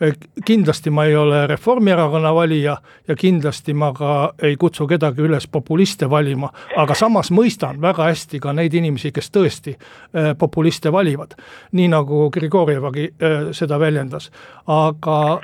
eh, 0.00 0.12
kindlasti 0.44 0.90
ma 0.90 1.06
ei 1.08 1.16
ole 1.16 1.46
Reformierakonna 1.46 2.34
valija 2.34 2.76
ja 3.08 3.16
kindlasti 3.16 3.74
ma 3.74 3.92
ka 3.92 4.34
ei 4.42 4.56
kutsu 4.56 4.86
kedagi 4.86 5.24
üles 5.24 5.48
populiste 5.48 6.10
valima, 6.10 6.50
aga 6.76 6.94
samas 6.94 7.30
mõistan 7.30 7.80
väga 7.80 8.10
hästi 8.10 8.40
ka 8.40 8.52
neid 8.52 8.74
inimesi, 8.74 9.12
kes 9.12 9.30
tõesti 9.30 9.72
eh, 9.72 10.34
populiste 10.38 10.92
valivad. 10.92 11.34
nii 11.72 11.88
nagu 11.88 12.28
Grigorjevagi 12.30 13.04
eh, 13.04 13.38
seda 13.52 13.78
väljendas, 13.80 14.30
aga 14.66 15.40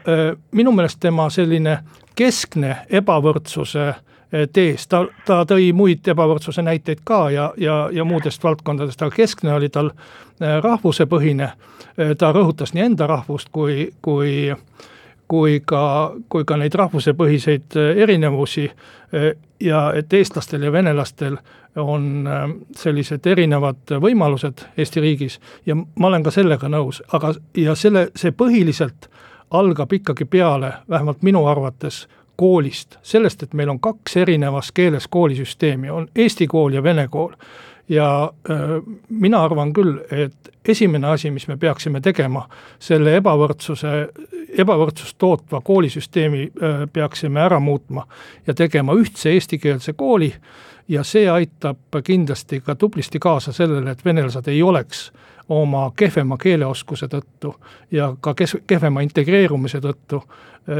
minu 0.52 0.72
meelest 0.72 1.00
tema 1.00 1.30
selline 1.30 1.78
keskne 2.14 2.76
ebavõrdsuse 2.90 3.88
Eh, 3.88 4.09
tees, 4.52 4.86
ta, 4.86 5.04
ta 5.26 5.42
tõi 5.48 5.72
muid 5.76 6.08
ebavõrdsuse 6.08 6.62
näiteid 6.62 7.02
ka 7.04 7.22
ja, 7.30 7.50
ja, 7.58 7.88
ja 7.92 8.04
muudest 8.04 8.44
valdkondadest, 8.44 9.02
aga 9.02 9.16
keskne 9.16 9.54
oli 9.54 9.68
tal 9.68 9.90
eh, 9.90 10.58
rahvusepõhine, 10.62 11.52
eh, 11.96 12.14
ta 12.18 12.32
rõhutas 12.36 12.74
nii 12.74 12.84
enda 12.90 13.10
rahvust 13.10 13.50
kui, 13.52 13.90
kui 14.02 14.54
kui 15.30 15.60
ka, 15.62 16.10
kui 16.28 16.42
ka 16.42 16.56
neid 16.58 16.74
rahvusepõhiseid 16.74 17.76
erinevusi 18.02 18.64
ja 19.62 19.82
et 19.94 20.12
eestlastel 20.18 20.64
ja 20.66 20.72
venelastel 20.74 21.36
on 21.78 22.26
sellised 22.74 23.26
erinevad 23.30 23.94
võimalused 24.02 24.64
Eesti 24.74 25.00
riigis 25.04 25.38
ja 25.66 25.76
ma 25.78 26.10
olen 26.10 26.26
ka 26.26 26.32
sellega 26.34 26.66
nõus, 26.66 26.98
aga 27.14 27.30
ja 27.54 27.76
selle, 27.78 28.08
see 28.18 28.34
põhiliselt 28.34 29.06
algab 29.50 29.92
ikkagi 29.92 30.24
peale, 30.24 30.72
vähemalt 30.90 31.22
minu 31.22 31.44
arvates, 31.46 32.08
koolist, 32.40 32.96
sellest, 33.02 33.42
et 33.44 33.56
meil 33.58 33.68
on 33.72 33.80
kaks 33.82 34.16
erinevas 34.22 34.72
keeles 34.72 35.08
koolisüsteemi, 35.12 35.90
on 35.92 36.08
eesti 36.16 36.46
kool 36.48 36.78
ja 36.78 36.82
vene 36.82 37.08
kool. 37.08 37.34
ja 37.88 38.32
äh, 38.50 38.58
mina 39.08 39.42
arvan 39.44 39.72
küll, 39.74 39.96
et 40.10 40.50
esimene 40.68 41.08
asi, 41.10 41.30
mis 41.30 41.48
me 41.48 41.56
peaksime 41.56 42.00
tegema, 42.00 42.44
selle 42.78 43.16
ebavõrdsuse, 43.18 43.94
ebavõrdsust 44.62 45.16
tootva 45.18 45.60
koolisüsteemi 45.60 46.44
äh, 46.46 46.84
peaksime 46.92 47.40
ära 47.40 47.58
muutma 47.60 48.06
ja 48.46 48.54
tegema 48.54 48.94
ühtse 48.94 49.34
eestikeelse 49.34 49.92
kooli 49.92 50.30
ja 50.88 51.02
see 51.04 51.26
aitab 51.30 51.98
kindlasti 52.04 52.60
ka 52.60 52.74
tublisti 52.74 53.18
kaasa 53.18 53.52
sellele, 53.52 53.90
et 53.90 54.04
venelased 54.04 54.48
ei 54.48 54.62
oleks 54.62 55.10
oma 55.50 55.90
kehvema 55.96 56.36
keeleoskuse 56.38 57.08
tõttu 57.10 57.54
ja 57.90 58.12
ka 58.20 58.34
kes-, 58.38 58.60
kehvema 58.66 59.02
integreerumise 59.02 59.80
tõttu 59.82 60.20
äh, 60.20 60.78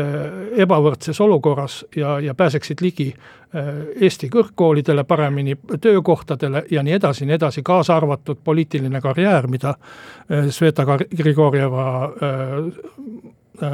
ebavõrdses 0.62 1.20
olukorras 1.20 1.80
ja, 1.96 2.18
ja 2.22 2.34
pääseksid 2.38 2.82
ligi 2.84 3.08
äh, 3.10 3.70
Eesti 4.00 4.30
kõrgkoolidele 4.30 5.04
paremini, 5.04 5.56
töökohtadele 5.80 6.64
ja 6.70 6.84
nii 6.86 6.94
edasi, 7.00 7.26
nii 7.26 7.34
edasi, 7.34 7.64
kaasa 7.66 7.96
arvatud 7.96 8.38
poliitiline 8.44 9.00
karjäär, 9.00 9.48
mida 9.50 9.74
äh, 9.74 10.46
Sveta 10.50 10.86
Grigorjeva 11.16 11.86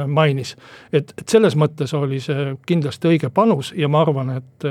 mainis. 0.07 0.55
et, 0.93 1.13
et 1.17 1.29
selles 1.29 1.55
mõttes 1.55 1.93
oli 1.95 2.19
see 2.19 2.55
kindlasti 2.67 3.07
õige 3.07 3.29
panus 3.29 3.69
ja 3.77 3.87
ma 3.87 4.01
arvan, 4.01 4.33
et, 4.41 4.65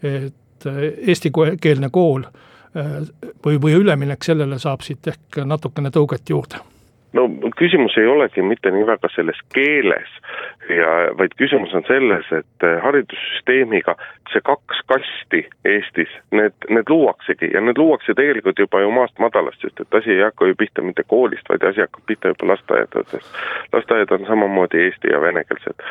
et 0.00 0.68
eestikeelne 1.10 1.90
kool 1.92 2.22
äh, 2.24 2.30
Äh, 2.30 2.49
või, 2.74 3.56
või 3.62 3.72
üleminek 3.78 4.24
sellele 4.24 4.58
saab 4.62 4.84
siit 4.86 5.06
ehk 5.10 5.40
natukene 5.44 5.90
tõuget 5.94 6.30
juurde 6.30 6.62
no 7.12 7.28
küsimus 7.56 7.96
ei 7.98 8.06
olegi 8.06 8.42
mitte 8.42 8.70
nii 8.70 8.86
väga 8.86 9.08
selles 9.14 9.38
keeles 9.54 10.10
ja 10.68 10.90
vaid 11.18 11.34
küsimus 11.36 11.74
on 11.74 11.84
selles, 11.88 12.26
et 12.32 12.66
äh, 12.66 12.78
haridussüsteemiga 12.84 13.96
see 14.32 14.42
kaks 14.46 14.82
kasti 14.86 15.42
Eestis, 15.64 16.12
need, 16.30 16.54
need 16.68 16.88
luuaksegi 16.88 17.50
ja 17.54 17.60
need 17.64 17.78
luuakse 17.78 18.14
tegelikult 18.14 18.58
juba 18.58 18.82
ju 18.84 18.92
maast 18.94 19.18
madalast, 19.18 19.62
sest 19.64 19.82
et 19.82 19.98
asi 19.98 20.14
ei 20.14 20.22
hakka 20.22 20.46
ju 20.46 20.58
pihta 20.58 20.84
mitte 20.86 21.02
koolist, 21.08 21.48
vaid 21.48 21.66
asi 21.66 21.82
hakkab 21.82 22.06
pihta 22.06 22.34
juba 22.34 22.52
lasteaedadest. 22.52 23.42
lasteaiad 23.72 24.14
on 24.14 24.26
samamoodi 24.26 24.84
eesti 24.84 25.12
ja 25.12 25.20
venekeelsed, 25.20 25.84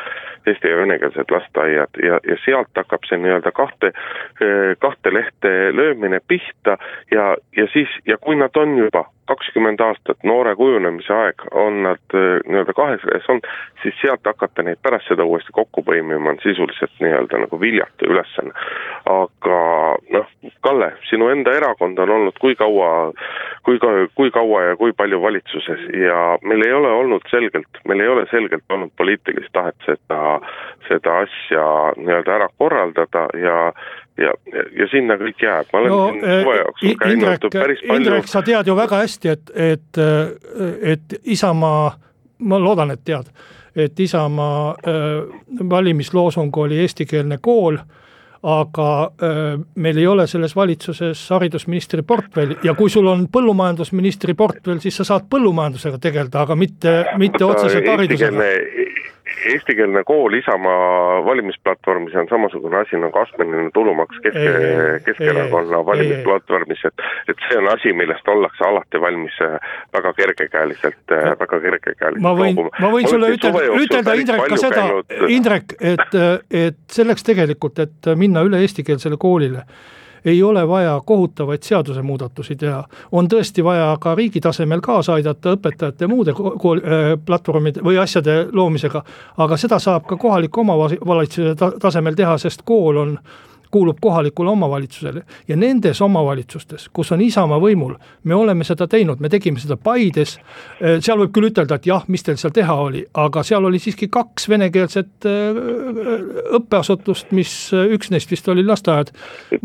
eesti 0.46 0.72
ja 0.72 0.76
venekeelsed 0.76 1.36
lasteaiad 1.36 2.02
ja, 2.06 2.20
ja 2.28 2.36
sealt 2.44 2.72
hakkab 2.76 3.04
see 3.08 3.20
nii-öelda 3.20 3.52
kahte, 3.52 3.92
äh, 3.92 4.76
kahte 4.78 5.14
lehte 5.14 5.54
löömine 5.76 6.20
pihta 6.28 6.78
ja, 7.10 7.36
ja 7.56 7.68
siis, 7.72 7.88
ja 8.06 8.18
kui 8.18 8.36
nad 8.36 8.56
on 8.56 8.78
juba 8.78 9.04
kakskümmend 9.30 9.80
aastat 9.84 10.24
noore 10.26 10.54
kujunemise 10.58 11.14
aeg 11.14 11.44
on 11.64 11.82
nad 11.86 12.16
äh, 12.18 12.40
nii-öelda 12.46 12.74
kahes 12.76 13.04
reas 13.08 13.28
olnud, 13.30 13.46
siis 13.82 13.96
sealt 14.02 14.26
hakata 14.26 14.64
neid 14.66 14.80
pärast 14.82 15.10
seda 15.10 15.26
uuesti 15.26 15.54
kokku 15.56 15.84
põimima 15.86 16.34
on 16.34 16.40
sisuliselt 16.42 16.96
nii-öelda 17.04 17.44
nagu 17.44 17.60
viljatu 17.60 18.10
ülesanne. 18.10 18.54
aga 19.10 19.60
noh, 20.16 20.26
Kalle, 20.60 20.90
sinu 21.08 21.30
enda 21.32 21.52
erakond 21.56 21.98
on 22.02 22.10
olnud 22.16 22.36
kui 22.40 22.54
kaua, 22.58 23.12
kui 23.64 23.78
ka, 23.80 23.92
kui 24.14 24.30
kaua 24.34 24.62
ja 24.70 24.76
kui 24.76 24.92
palju 24.96 25.22
valitsuses 25.22 25.86
ja 25.96 26.18
meil 26.42 26.66
ei 26.66 26.74
ole 26.76 26.90
olnud 27.00 27.24
selgelt, 27.30 27.80
meil 27.88 28.04
ei 28.04 28.12
ole 28.12 28.26
selgelt 28.30 28.64
olnud 28.68 28.92
poliitilist 28.98 29.52
tahet 29.56 29.88
seda, 29.88 30.20
seda 30.88 31.16
asja 31.24 31.64
nii-öelda 31.96 32.36
ära 32.40 32.48
korraldada 32.58 33.26
ja 33.40 33.56
ja, 34.20 34.34
ja 34.78 34.88
sinna 34.90 35.16
kõik 35.20 35.44
jääb, 35.44 35.70
ma 35.72 35.80
olen 35.80 35.92
no, 35.94 36.00
siin 36.10 36.26
suve 36.26 36.56
jooksul 36.58 36.98
käinud 37.00 37.16
Indrek, 37.16 37.46
päris 37.54 37.80
palju. 37.84 38.00
Indrek, 38.00 38.28
sa 38.30 38.42
tead 38.46 38.68
ju 38.70 38.76
väga 38.78 39.00
hästi, 39.04 39.32
et, 39.36 39.54
et, 39.70 40.02
et 40.94 41.16
Isamaa, 41.36 41.86
ma 42.50 42.60
loodan, 42.60 42.92
et 42.94 43.04
tead, 43.04 43.32
et 43.76 44.04
Isamaa 44.06 44.60
äh, 44.74 45.64
valimisloosung 45.70 46.62
oli 46.64 46.82
eestikeelne 46.84 47.40
kool 47.42 47.80
aga 48.40 49.12
äh, 49.20 49.60
meil 49.76 49.98
ei 50.00 50.06
ole 50.08 50.24
selles 50.26 50.54
valitsuses 50.56 51.26
haridusministri 51.30 52.02
portfelli. 52.02 52.56
Ja 52.64 52.72
kui 52.74 52.88
sul 52.90 53.06
on 53.10 53.26
põllumajandusministri 53.32 54.34
portfell, 54.34 54.80
siis 54.80 54.96
sa 54.96 55.04
saad 55.04 55.28
põllumajandusega 55.32 56.00
tegeleda, 56.00 56.46
aga 56.46 56.56
mitte, 56.56 56.94
mitte 57.20 57.44
otseselt 57.44 57.88
haridusega 57.92 58.48
eestikeelne 59.52 60.02
kool 60.04 60.34
Isamaa 60.38 61.24
valimisplatvormis 61.24 62.14
on 62.14 62.28
samasugune 62.30 62.80
asi 62.80 62.98
nagu 63.00 63.18
astmeline 63.18 63.70
tulumaks 63.74 64.20
keske, 64.24 64.54
Keskerakonna 65.06 65.82
valimisplatvormis, 65.86 66.84
et 66.88 67.04
et 67.28 67.46
see 67.48 67.58
on 67.58 67.68
asi, 67.72 67.92
millest 67.96 68.28
ollakse 68.28 68.64
alati 68.66 69.00
valmis 69.00 69.38
äh, 69.44 69.56
väga 69.96 70.12
kergekäeliselt, 70.18 71.04
äh, 71.12 71.30
väga 71.40 71.60
kergekäeliselt 71.66 72.24
ma 72.24 72.34
võin, 72.38 72.60
ma 72.80 72.92
võin 72.92 73.08
sulle 73.10 73.32
ütelda, 73.36 73.64
ütelda 73.84 74.18
Indrek 74.20 74.44
ka 74.54 74.60
seda, 74.60 74.88
Indrek, 75.28 75.78
et, 75.80 76.20
et 76.50 76.82
selleks 77.00 77.26
tegelikult, 77.26 77.80
et 77.86 78.12
minna 78.20 78.44
üle 78.46 78.62
eestikeelsele 78.64 79.20
koolile 79.20 79.66
ei 80.24 80.42
ole 80.42 80.68
vaja 80.68 81.00
kohutavaid 81.06 81.62
seadusemuudatusi 81.62 82.56
teha. 82.56 82.84
on 83.12 83.28
tõesti 83.28 83.64
vaja 83.64 83.96
ka 84.00 84.14
riigi 84.14 84.40
tasemel 84.40 84.80
kaasa 84.80 85.14
aidata 85.14 85.54
õpetajate 85.56 86.06
muude 86.06 86.32
kool, 86.32 86.78
äh, 86.78 87.12
platvormide 87.26 87.80
või 87.80 87.98
asjade 87.98 88.46
loomisega, 88.52 89.04
aga 89.36 89.56
seda 89.56 89.78
saab 89.78 90.06
ka 90.06 90.16
kohaliku 90.16 90.60
omavalitsuse 90.60 91.54
tasemel 91.80 92.14
teha, 92.14 92.38
sest 92.38 92.62
kool 92.64 92.96
on 92.96 93.18
kuulub 93.70 93.98
kohalikule 94.00 94.50
omavalitsusele 94.50 95.22
ja 95.48 95.56
nendes 95.56 96.02
omavalitsustes, 96.02 96.88
kus 96.92 97.12
on 97.12 97.20
Isamaa 97.20 97.60
võimul, 97.62 97.94
me 98.24 98.34
oleme 98.34 98.64
seda 98.64 98.86
teinud, 98.90 99.20
me 99.20 99.28
tegime 99.28 99.60
seda 99.62 99.76
Paides. 99.76 100.36
Äh, 100.82 100.98
seal 101.00 101.20
võib 101.22 101.34
küll 101.36 101.50
ütelda, 101.50 101.78
et 101.78 101.86
jah, 101.86 102.04
mis 102.08 102.24
teil 102.26 102.38
seal 102.40 102.54
teha 102.56 102.76
oli, 102.86 103.04
aga 103.14 103.44
seal 103.46 103.64
oli 103.68 103.78
siiski 103.82 104.10
kaks 104.12 104.48
venekeelset 104.50 105.28
äh, 105.28 105.60
õppeasutust, 106.58 107.30
mis 107.36 107.54
üks 107.72 108.10
neist 108.10 108.30
vist 108.30 108.48
oli 108.48 108.64
lasteaed. 108.66 109.12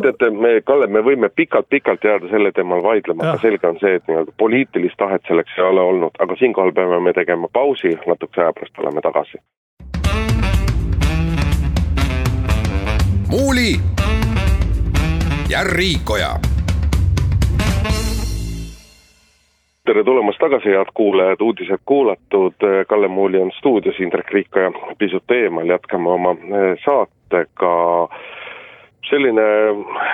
teate, 0.02 0.30
me, 0.30 0.60
Kalle, 0.66 0.88
me 0.88 1.02
võime 1.06 1.30
pikalt-pikalt 1.30 2.04
jääda 2.04 2.30
selle 2.32 2.52
teemal 2.56 2.84
vaidlema, 2.84 3.32
aga 3.32 3.42
selge 3.42 3.68
on 3.70 3.80
see, 3.82 3.98
et 4.00 4.08
nii-öelda 4.10 4.34
poliitilist 4.42 4.98
tahet 5.02 5.26
selleks 5.28 5.58
ei 5.58 5.66
ole 5.66 5.82
olnud, 5.82 6.18
aga 6.20 6.38
siinkohal 6.40 6.74
peame 6.76 7.00
me 7.00 7.14
tegema 7.14 7.50
pausi, 7.54 7.96
natukese 8.08 8.46
aja 8.46 8.54
pärast 8.54 8.84
oleme 8.84 9.04
tagasi. 9.06 9.42
Muuli 13.36 13.76
ja 15.50 15.60
Riikoja. 15.64 16.30
tere 19.86 20.04
tulemast 20.04 20.40
tagasi, 20.40 20.70
head 20.70 20.92
kuulajad, 20.94 21.42
uudised 21.42 21.82
kuulatud, 21.86 22.54
Kalle 22.88 23.08
Muuli 23.08 23.42
on 23.42 23.52
stuudios, 23.58 24.00
Indrek 24.00 24.32
Riikoja 24.32 24.72
pisut 24.98 25.32
eemal, 25.32 25.68
jätkame 25.70 26.10
oma 26.10 26.32
eh, 26.32 26.78
saatega. 26.86 27.74
selline 29.10 29.42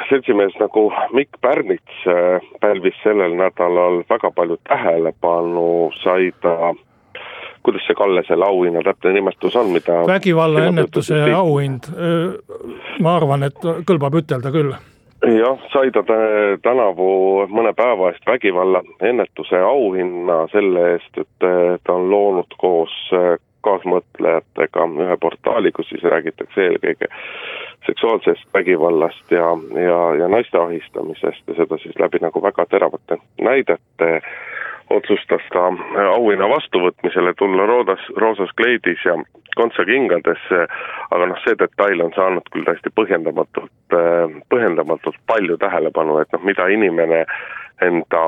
seltsimees 0.10 0.56
nagu 0.60 0.94
Mikk 1.14 1.30
Pärnits 1.42 2.08
eh, 2.08 2.50
pälvis 2.62 2.98
sellel 3.04 3.38
nädalal 3.38 4.04
väga 4.10 4.32
palju 4.32 4.58
tähelepanu, 4.68 5.92
sai 6.04 6.32
ta 6.42 6.74
kuidas 7.64 7.86
see, 7.88 7.98
Kalle, 7.98 8.24
selle 8.28 8.46
auhinna 8.46 8.84
täpne 8.86 9.14
nimetus 9.14 9.56
on, 9.56 9.72
mida 9.76 10.02
vägivallaennetuse 10.08 11.22
auhind, 11.36 11.92
ma 13.00 13.16
arvan, 13.18 13.50
et 13.50 13.62
kõlbab 13.88 14.18
ütelda 14.22 14.54
küll. 14.54 14.74
Jah, 15.22 15.60
sai 15.70 15.92
ta 15.94 16.02
tänavu 16.66 17.46
mõne 17.54 17.76
päeva 17.78 18.10
eest 18.10 18.26
vägivallaennetuse 18.26 19.60
auhinna 19.62 20.48
selle 20.50 20.88
eest, 20.96 21.22
et 21.22 21.48
ta 21.86 21.94
on 21.94 22.10
loonud 22.10 22.58
koos 22.58 22.96
kaasmõtlejatega 23.62 24.86
ühe 25.06 25.18
portaali, 25.22 25.72
kus 25.72 25.90
siis 25.94 26.04
räägitakse 26.04 26.64
eelkõige 26.66 27.10
seksuaalsest 27.86 28.48
vägivallast 28.54 29.32
ja, 29.32 29.52
ja, 29.84 30.00
ja 30.24 30.28
naiste 30.28 30.58
ahistamisest 30.58 31.48
ja 31.48 31.58
seda 31.58 31.78
siis 31.82 31.98
läbi 32.00 32.22
nagu 32.22 32.42
väga 32.42 32.66
teravate 32.70 33.18
näidete 33.42 34.10
otsustas 34.98 35.46
ta 35.54 35.68
auhinna 36.14 36.50
vastuvõtmisele 36.52 37.34
tulla 37.40 37.66
roodas, 37.70 38.04
roosas 38.18 38.52
kleidis 38.60 39.04
ja 39.06 39.16
kontsakingades, 39.56 40.44
aga 41.12 41.28
noh, 41.32 41.40
see 41.44 41.58
detail 41.60 42.06
on 42.06 42.14
saanud 42.16 42.48
küll 42.54 42.68
täiesti 42.68 42.92
põhjendamatult, 42.96 43.98
põhjendamatult 44.54 45.20
palju 45.28 45.58
tähelepanu, 45.62 46.22
et 46.22 46.32
noh, 46.36 46.46
mida 46.48 46.70
inimene 46.72 47.26
enda 47.82 48.24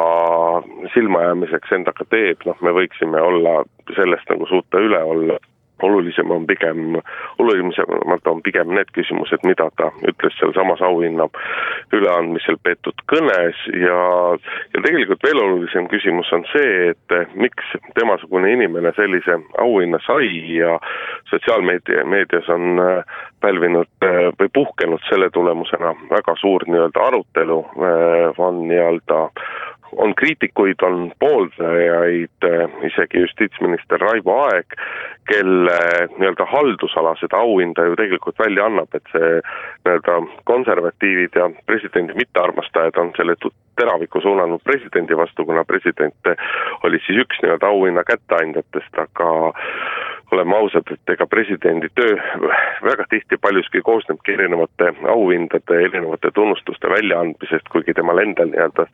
silmajäämiseks 0.94 1.76
endaga 1.78 2.06
teeb, 2.10 2.44
noh, 2.50 2.60
me 2.66 2.74
võiksime 2.76 3.22
olla 3.22 3.62
sellest 3.96 4.30
nagu 4.34 4.48
suuta 4.50 4.82
üle 4.82 5.00
olla 5.04 5.40
olulisem 5.82 6.32
on 6.32 6.46
pigem, 6.48 6.98
olulisemad 7.40 8.28
on 8.30 8.42
pigem 8.42 8.74
need 8.76 8.92
küsimused, 8.96 9.42
mida 9.48 9.70
ta 9.78 9.90
ütles 10.08 10.36
sealsamas 10.40 10.82
auhinna 10.86 11.28
üleandmisel 11.94 12.60
peetud 12.64 13.04
kõnes. 13.12 13.60
Ja, 13.74 13.98
ja 14.74 14.84
tegelikult 14.86 15.24
veel 15.26 15.42
olulisem 15.42 15.90
küsimus 15.92 16.32
on 16.36 16.46
see, 16.52 16.94
et 16.94 17.36
miks 17.36 17.74
temasugune 17.98 18.54
inimene 18.54 18.94
sellise 18.98 19.40
auhinna 19.62 20.00
sai 20.06 20.30
ja 20.58 20.78
sotsiaalmeedia, 21.32 22.06
meedias 22.06 22.50
on 22.54 22.80
äh, 22.84 23.20
pälvinud 23.42 23.90
äh, 24.06 24.30
või 24.40 24.54
puhkenud 24.54 25.04
selle 25.10 25.30
tulemusena 25.34 25.96
väga 26.12 26.38
suur 26.42 26.64
nii-öelda 26.68 27.08
arutelu, 27.10 27.60
on 28.38 28.68
nii-öelda 28.68 29.20
on 29.98 30.16
kriitikuid, 30.16 30.82
on 30.82 31.12
pooldajaid, 31.20 32.48
isegi 32.90 33.20
justiitsminister 33.20 34.02
Raivo 34.02 34.38
Aeg, 34.46 34.76
kelle 35.28 35.78
nii-öelda 36.18 36.46
haldusala 36.52 37.16
seda 37.20 37.40
auhinda 37.40 37.86
ju 37.88 37.96
tegelikult 38.00 38.40
välja 38.40 38.66
annab, 38.68 38.92
et 38.96 39.12
see 39.12 39.30
nii-öelda 39.86 40.18
konservatiivid 40.50 41.38
ja 41.40 41.50
presidendi 41.66 42.16
mittearmastajad 42.20 43.00
on 43.00 43.14
selle 43.18 43.36
teraviku 43.80 44.22
suunanud 44.22 44.62
presidendi 44.64 45.18
vastu, 45.18 45.46
kuna 45.46 45.64
president 45.66 46.34
oli 46.84 47.00
siis 47.06 47.24
üks 47.26 47.42
nii-öelda 47.44 47.72
auhinna 47.72 48.04
kätteandjatest, 48.08 49.00
aga 49.06 49.30
oleme 50.34 50.56
ausad, 50.58 50.90
et 50.94 51.14
ega 51.14 51.28
presidendi 51.30 51.90
töö 51.96 52.18
väga 52.86 53.06
tihti 53.12 53.38
paljuski 53.42 53.82
koosnebki 53.86 54.36
erinevate 54.36 54.92
auhindade, 55.14 55.80
erinevate 55.88 56.32
tunnustuste 56.36 56.90
väljaandmisest, 56.90 57.70
kuigi 57.74 57.96
temal 57.98 58.22
endal 58.24 58.52
nii-öelda 58.52 58.88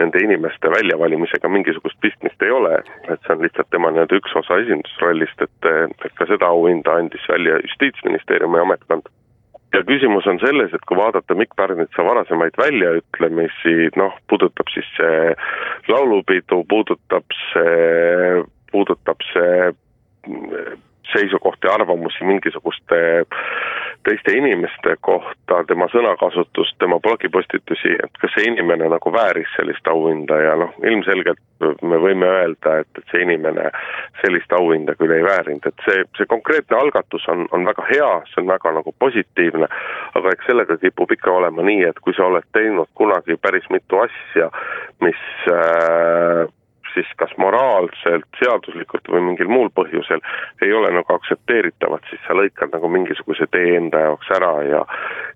nende 0.00 0.22
inimeste 0.24 0.70
väljavalimisega 0.76 1.48
mingisugust 1.48 2.00
pistmist 2.04 2.42
ei 2.42 2.54
ole, 2.54 2.78
et 3.08 3.20
see 3.26 3.34
on 3.36 3.44
lihtsalt 3.44 3.70
tema 3.74 3.92
nii-öelda 3.94 4.20
üks 4.20 4.38
osa 4.42 4.60
esindusrollist, 4.64 5.44
et, 5.48 5.70
et 6.06 6.16
ka 6.20 6.28
seda 6.30 6.48
auhinda 6.52 6.98
andis 7.00 7.28
välja 7.28 7.60
Justiitsministeeriumi 7.64 8.62
ametkond. 8.62 9.10
Ja 9.74 9.80
küsimus 9.82 10.26
on 10.30 10.38
selles, 10.38 10.70
et 10.70 10.84
kui 10.86 10.94
vaadata 10.94 11.34
Mikk 11.34 11.56
Pärnitsa 11.58 12.04
varasemaid 12.06 12.54
väljaütlemisi, 12.60 13.88
noh, 13.98 14.14
puudutab 14.30 14.70
siis 14.70 14.86
see 14.94 15.32
laulupidu, 15.90 16.60
puudutab 16.70 17.34
see, 17.48 18.44
puudutab 18.70 19.24
see 19.32 19.72
seisukohti, 21.12 21.68
arvamusi 21.68 22.24
mingisuguste 22.24 22.96
teiste 24.04 24.32
inimeste 24.36 24.96
kohta, 25.00 25.64
tema 25.68 25.86
sõnakasutust, 25.92 26.76
tema 26.78 26.98
blogipostitusi, 27.00 27.94
et 28.04 28.18
kas 28.20 28.34
see 28.36 28.48
inimene 28.50 28.88
nagu 28.92 29.12
vääris 29.12 29.48
sellist 29.56 29.86
auhinda 29.88 30.40
ja 30.42 30.56
noh, 30.60 30.74
ilmselgelt 30.84 31.40
me 31.82 32.00
võime 32.02 32.28
öelda, 32.28 32.80
et, 32.82 32.90
et 33.00 33.12
see 33.12 33.22
inimene 33.24 33.70
sellist 34.20 34.52
auhinda 34.52 34.96
küll 35.00 35.14
ei 35.16 35.24
väärinud, 35.24 35.68
et 35.70 35.86
see, 35.86 36.02
see 36.18 36.28
konkreetne 36.28 36.76
algatus 36.80 37.24
on, 37.32 37.46
on 37.56 37.64
väga 37.68 37.86
hea, 37.92 38.10
see 38.32 38.42
on 38.42 38.50
väga 38.52 38.74
nagu 38.80 38.92
positiivne, 39.06 39.70
aga 40.20 40.34
eks 40.34 40.50
sellega 40.50 40.76
kipub 40.82 41.16
ikka 41.16 41.32
olema 41.38 41.64
nii, 41.64 41.86
et 41.88 42.04
kui 42.04 42.16
sa 42.16 42.28
oled 42.28 42.44
teinud 42.56 42.92
kunagi 43.00 43.38
päris 43.40 43.70
mitu 43.72 44.04
asja, 44.04 44.50
mis 45.04 45.24
äh, 45.52 46.44
siis 46.94 47.10
kas 47.20 47.32
moraalselt, 47.36 48.26
seaduslikult 48.38 49.08
või 49.10 49.22
mingil 49.28 49.50
muul 49.50 49.70
põhjusel 49.74 50.22
ei 50.62 50.72
ole 50.72 50.92
nagu 50.94 51.14
aktsepteeritavad, 51.14 52.04
siis 52.10 52.22
sa 52.26 52.36
lõikad 52.38 52.74
nagu 52.74 52.88
mingisuguse 52.88 53.48
tee 53.50 53.76
enda 53.76 54.06
jaoks 54.08 54.30
ära 54.38 54.52
ja 54.68 54.84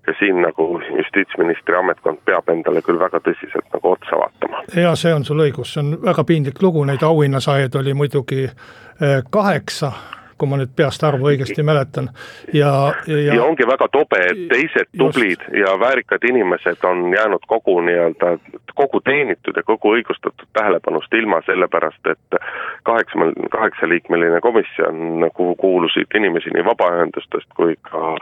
ja 0.07 0.13
siin 0.19 0.41
nagu 0.41 0.81
justiitsministri 0.97 1.75
ametkond 1.75 2.21
peab 2.25 2.49
endale 2.49 2.81
küll 2.81 2.99
väga 2.99 3.21
tõsiselt 3.25 3.67
nagu 3.73 3.91
otsa 3.91 4.21
vaatama. 4.21 4.63
ja 4.75 4.95
see 4.95 5.13
on 5.13 5.25
sul 5.25 5.43
õigus, 5.45 5.73
see 5.73 5.83
on 5.83 5.97
väga 6.05 6.23
piinlik 6.23 6.61
lugu, 6.61 6.85
neid 6.87 7.03
auhinnasaajaid 7.03 7.75
oli 7.81 7.93
muidugi 7.93 8.45
eh, 8.45 9.19
kaheksa 9.29 9.91
kui 10.39 10.49
ma 10.49 10.59
nüüd 10.59 10.71
peast 10.75 11.03
arvu 11.03 11.29
õigesti 11.31 11.63
mäletan 11.67 12.09
ja, 12.53 12.71
ja 13.07 13.35
ja 13.35 13.43
ongi 13.43 13.67
väga 13.67 13.89
tobe, 13.91 14.21
et 14.31 14.41
teised 14.51 14.89
tublid 14.97 15.37
just. 15.43 15.53
ja 15.61 15.75
väärikad 15.79 16.23
inimesed 16.29 16.83
on 16.87 17.13
jäänud 17.13 17.45
kogu 17.47 17.79
nii-öelda, 17.85 18.37
kogu 18.75 19.01
teenitud 19.05 19.57
ja 19.57 19.63
kogu 19.63 19.93
õigustatud 19.97 20.47
tähelepanust 20.53 21.13
ilma, 21.13 21.41
sellepärast 21.45 22.11
et 22.13 22.39
kaheksa, 22.87 23.31
kaheksaliikmeline 23.51 24.41
komisjon, 24.41 25.29
kuhu 25.33 25.55
kuulusid 25.55 26.15
inimesi 26.15 26.53
nii 26.55 26.65
vabaühendustest 26.65 27.51
kui 27.55 27.75
ka, 27.91 28.15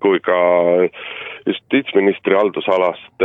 kui 0.00 0.20
ka 0.24 0.38
justiitsministri 1.48 2.36
haldusalast, 2.36 3.24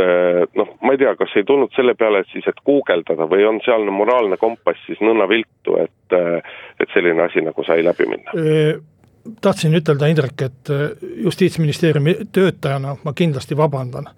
noh, 0.56 0.70
ma 0.82 0.94
ei 0.94 1.00
tea, 1.00 1.12
kas 1.20 1.34
ei 1.36 1.44
tulnud 1.44 1.72
selle 1.76 1.94
peale 1.98 2.24
siis, 2.30 2.46
et 2.48 2.62
guugeldada 2.66 3.28
või 3.30 3.44
on 3.48 3.60
sealne 3.64 3.92
moraalne 3.94 4.38
kompass 4.40 4.80
siis 4.88 5.02
nõnna 5.04 5.28
viltu, 5.30 5.76
et, 5.82 6.16
et 6.80 6.96
selline 6.96 7.26
asi 7.26 7.44
nagu 7.44 7.66
sai 7.66 7.84
läbi 7.84 8.08
minna? 8.10 8.34
tahtsin 9.40 9.72
ütelda, 9.72 10.06
Indrek, 10.12 10.42
et 10.44 10.70
justiitsministeeriumi 11.24 12.16
töötajana 12.32 12.96
ma 13.04 13.12
kindlasti 13.16 13.56
vabandan 13.56 14.10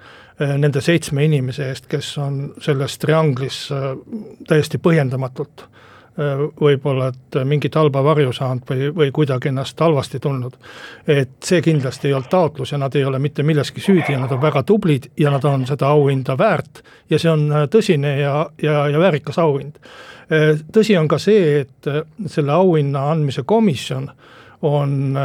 nende 0.59 0.83
seitsme 0.83 1.25
inimese 1.25 1.69
eest, 1.71 1.87
kes 1.89 2.11
on 2.19 2.41
selles 2.63 2.99
trianglis 2.99 3.61
täiesti 4.49 4.83
põhjendamatult 4.83 5.69
võib-olla, 6.61 7.11
et 7.13 7.39
mingit 7.45 7.75
halba 7.77 8.01
varju 8.05 8.33
saanud 8.33 8.65
või, 8.71 8.89
või 8.97 9.11
kuidagi 9.13 9.51
ennast 9.51 9.81
halvasti 9.81 10.21
tundnud. 10.21 10.57
et 11.07 11.31
see 11.45 11.63
kindlasti 11.63 12.09
ei 12.09 12.15
olnud 12.15 12.31
taotlus 12.31 12.73
ja 12.73 12.79
nad 12.79 12.95
ei 12.97 13.05
ole 13.05 13.19
mitte 13.19 13.43
milleski 13.43 13.81
süüdi 13.81 14.13
ja 14.13 14.21
nad 14.21 14.33
on 14.33 14.41
väga 14.43 14.63
tublid 14.63 15.11
ja 15.17 15.31
nad 15.31 15.45
on 15.45 15.67
seda 15.67 15.89
auhinda 15.89 16.39
väärt 16.39 16.83
ja 17.11 17.19
see 17.19 17.31
on 17.31 17.51
tõsine 17.71 18.17
ja, 18.21 18.47
ja, 18.63 18.89
ja 18.89 18.99
väärikas 18.99 19.39
auhind. 19.39 19.77
tõsi 20.73 20.97
on 20.99 21.09
ka 21.09 21.19
see, 21.19 21.61
et 21.61 21.91
selle 22.27 22.53
auhinna 22.53 23.11
andmise 23.11 23.43
komisjon 23.43 24.11
on 24.63 25.19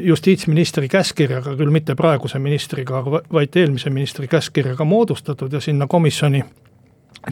justiitsministri 0.00 0.88
käskkirjaga, 0.88 1.56
küll 1.56 1.70
mitte 1.70 1.94
praeguse 1.94 2.38
ministriga, 2.38 3.02
vaid 3.04 3.56
eelmise 3.56 3.90
ministri 3.90 4.28
käskkirjaga 4.28 4.84
moodustatud 4.84 5.52
ja 5.52 5.60
sinna 5.60 5.86
komisjoni 5.86 6.44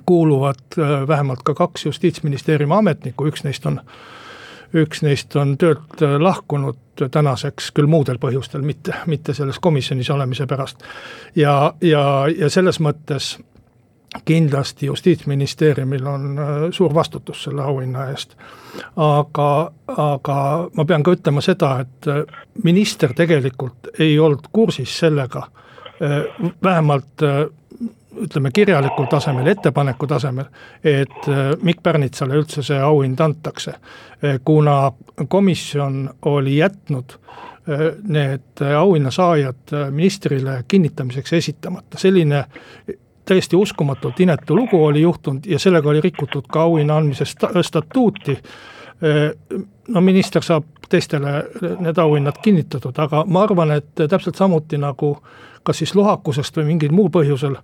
kuuluvad 0.07 0.79
äh, 0.79 1.09
vähemalt 1.09 1.43
ka 1.43 1.55
kaks 1.55 1.87
justiitsministeeriumi 1.87 2.75
ametnikku, 2.75 3.27
üks 3.27 3.45
neist 3.45 3.67
on, 3.67 3.81
üks 4.75 5.03
neist 5.03 5.37
on 5.37 5.59
töölt 5.59 6.03
äh, 6.03 6.17
lahkunud 6.21 6.79
tänaseks 7.11 7.73
küll 7.75 7.91
muudel 7.91 8.19
põhjustel, 8.23 8.63
mitte, 8.63 8.95
mitte 9.07 9.35
selles 9.35 9.59
komisjonis 9.59 10.11
olemise 10.11 10.47
pärast. 10.47 10.85
ja, 11.37 11.75
ja, 11.81 12.05
ja 12.39 12.51
selles 12.51 12.81
mõttes 12.81 13.37
kindlasti 14.25 14.87
Justiitsministeeriumil 14.87 16.07
on 16.07 16.39
äh, 16.39 16.47
suur 16.71 16.95
vastutus 16.95 17.43
selle 17.45 17.63
auhinna 17.63 18.09
eest. 18.11 18.37
aga, 18.97 19.73
aga 19.97 20.39
ma 20.77 20.85
pean 20.85 21.03
ka 21.03 21.15
ütlema 21.15 21.43
seda, 21.43 21.77
et 21.81 22.09
minister 22.63 23.13
tegelikult 23.15 23.91
ei 23.99 24.19
olnud 24.19 24.49
kursis 24.53 24.99
sellega, 24.99 25.47
vähemalt 26.63 27.23
ütleme 28.17 28.51
kirjalikul 28.51 29.07
tasemel, 29.11 29.47
ettepaneku 29.47 30.07
tasemel, 30.07 30.45
et 30.85 31.29
äh, 31.29 31.53
Mikk 31.63 31.83
Pärnitsale 31.83 32.37
üldse 32.39 32.63
see 32.63 32.79
auhind 32.81 33.21
antakse. 33.21 33.75
Äh, 34.25 34.39
kuna 34.45 34.93
komisjon 35.29 36.11
oli 36.23 36.57
jätnud 36.57 37.17
äh, 37.17 37.87
need 38.03 38.65
auhinnasaajad 38.79 39.75
ministrile 39.91 40.65
kinnitamiseks 40.69 41.33
esitamata, 41.33 41.99
selline 41.99 42.45
täiesti 43.25 43.57
uskumatult 43.57 44.21
inetu 44.21 44.57
lugu 44.57 44.85
oli 44.85 45.01
juhtunud 45.01 45.47
ja 45.47 45.59
sellega 45.59 45.89
oli 45.89 46.01
rikutud 46.01 46.45
ka 46.53 46.63
auhinna 46.63 46.97
andmise 46.97 47.25
statuuti. 47.63 48.39
no 49.89 50.01
minister 50.01 50.43
saab 50.43 50.65
teistele 50.89 51.33
need 51.81 51.99
auhinnad 51.99 52.37
kinnitatud, 52.43 52.99
aga 52.99 53.25
ma 53.27 53.43
arvan, 53.43 53.71
et 53.71 54.05
täpselt 54.09 54.37
samuti 54.37 54.79
nagu 54.79 55.17
kas 55.65 55.81
siis 55.81 55.95
lohakusest 55.95 56.57
või 56.57 56.69
mingil 56.73 56.93
muul 56.93 57.11
põhjusel 57.11 57.57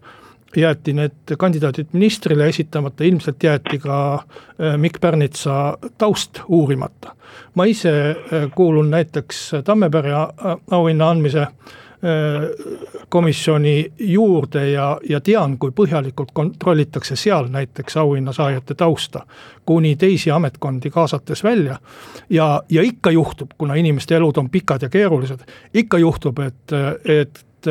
jäeti 0.56 0.92
need 0.92 1.36
kandidaadid 1.38 1.86
ministrile 1.92 2.48
esitamata, 2.48 3.04
ilmselt 3.04 3.42
jäeti 3.42 3.78
ka 3.78 4.14
äh, 4.14 4.76
Mikk 4.76 5.00
Pärnitsa 5.00 5.78
taust 5.98 6.40
uurimata. 6.48 7.16
ma 7.54 7.64
ise 7.64 8.10
äh, 8.10 8.50
kuulun 8.54 8.90
näiteks 8.90 9.50
Tammepere 9.64 10.12
auhinna 10.70 11.10
andmise 11.10 11.40
äh, 11.40 11.50
komisjoni 13.08 13.92
juurde 13.98 14.70
ja, 14.70 14.98
ja 15.08 15.20
tean, 15.20 15.58
kui 15.58 15.70
põhjalikult 15.70 16.30
kontrollitakse 16.32 17.16
seal 17.16 17.48
näiteks 17.48 17.96
auhinnasaajate 17.96 18.74
tausta, 18.74 19.26
kuni 19.66 19.96
teisi 19.96 20.30
ametkondi 20.30 20.90
kaasates 20.90 21.44
välja. 21.44 21.78
ja, 22.30 22.62
ja 22.68 22.82
ikka 22.82 23.10
juhtub, 23.10 23.50
kuna 23.58 23.74
inimeste 23.74 24.16
elud 24.16 24.36
on 24.36 24.50
pikad 24.50 24.82
ja 24.82 24.88
keerulised, 24.88 25.40
ikka 25.74 25.98
juhtub, 25.98 26.38
et, 26.38 26.72
et 27.04 27.70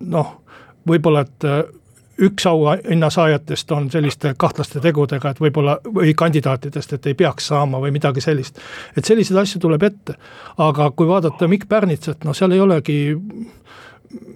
noh, 0.00 0.36
võib-olla, 0.86 1.20
et 1.20 1.44
üks 2.20 2.46
auhinna 2.46 3.10
saajatest 3.10 3.72
on 3.72 3.90
selliste 3.90 4.34
kahtlaste 4.38 4.80
tegudega, 4.80 5.30
et 5.30 5.40
võib-olla, 5.40 5.78
või 5.84 6.14
kandidaatidest, 6.16 6.92
et 6.92 7.06
ei 7.10 7.14
peaks 7.14 7.50
saama 7.52 7.80
või 7.80 7.92
midagi 7.94 8.20
sellist. 8.20 8.58
et 8.96 9.04
selliseid 9.04 9.38
asju 9.40 9.60
tuleb 9.60 9.82
ette. 9.82 10.14
aga 10.58 10.90
kui 10.90 11.08
vaadata 11.08 11.48
Mikk 11.48 11.68
Pärnitsat, 11.68 12.24
no 12.24 12.34
seal 12.34 12.52
ei 12.52 12.60
olegi 12.60 13.16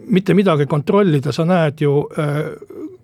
mitte 0.06 0.34
midagi 0.34 0.66
kontrollida, 0.66 1.32
sa 1.32 1.44
näed 1.44 1.80
ju 1.80 2.08
äh, 2.18 2.42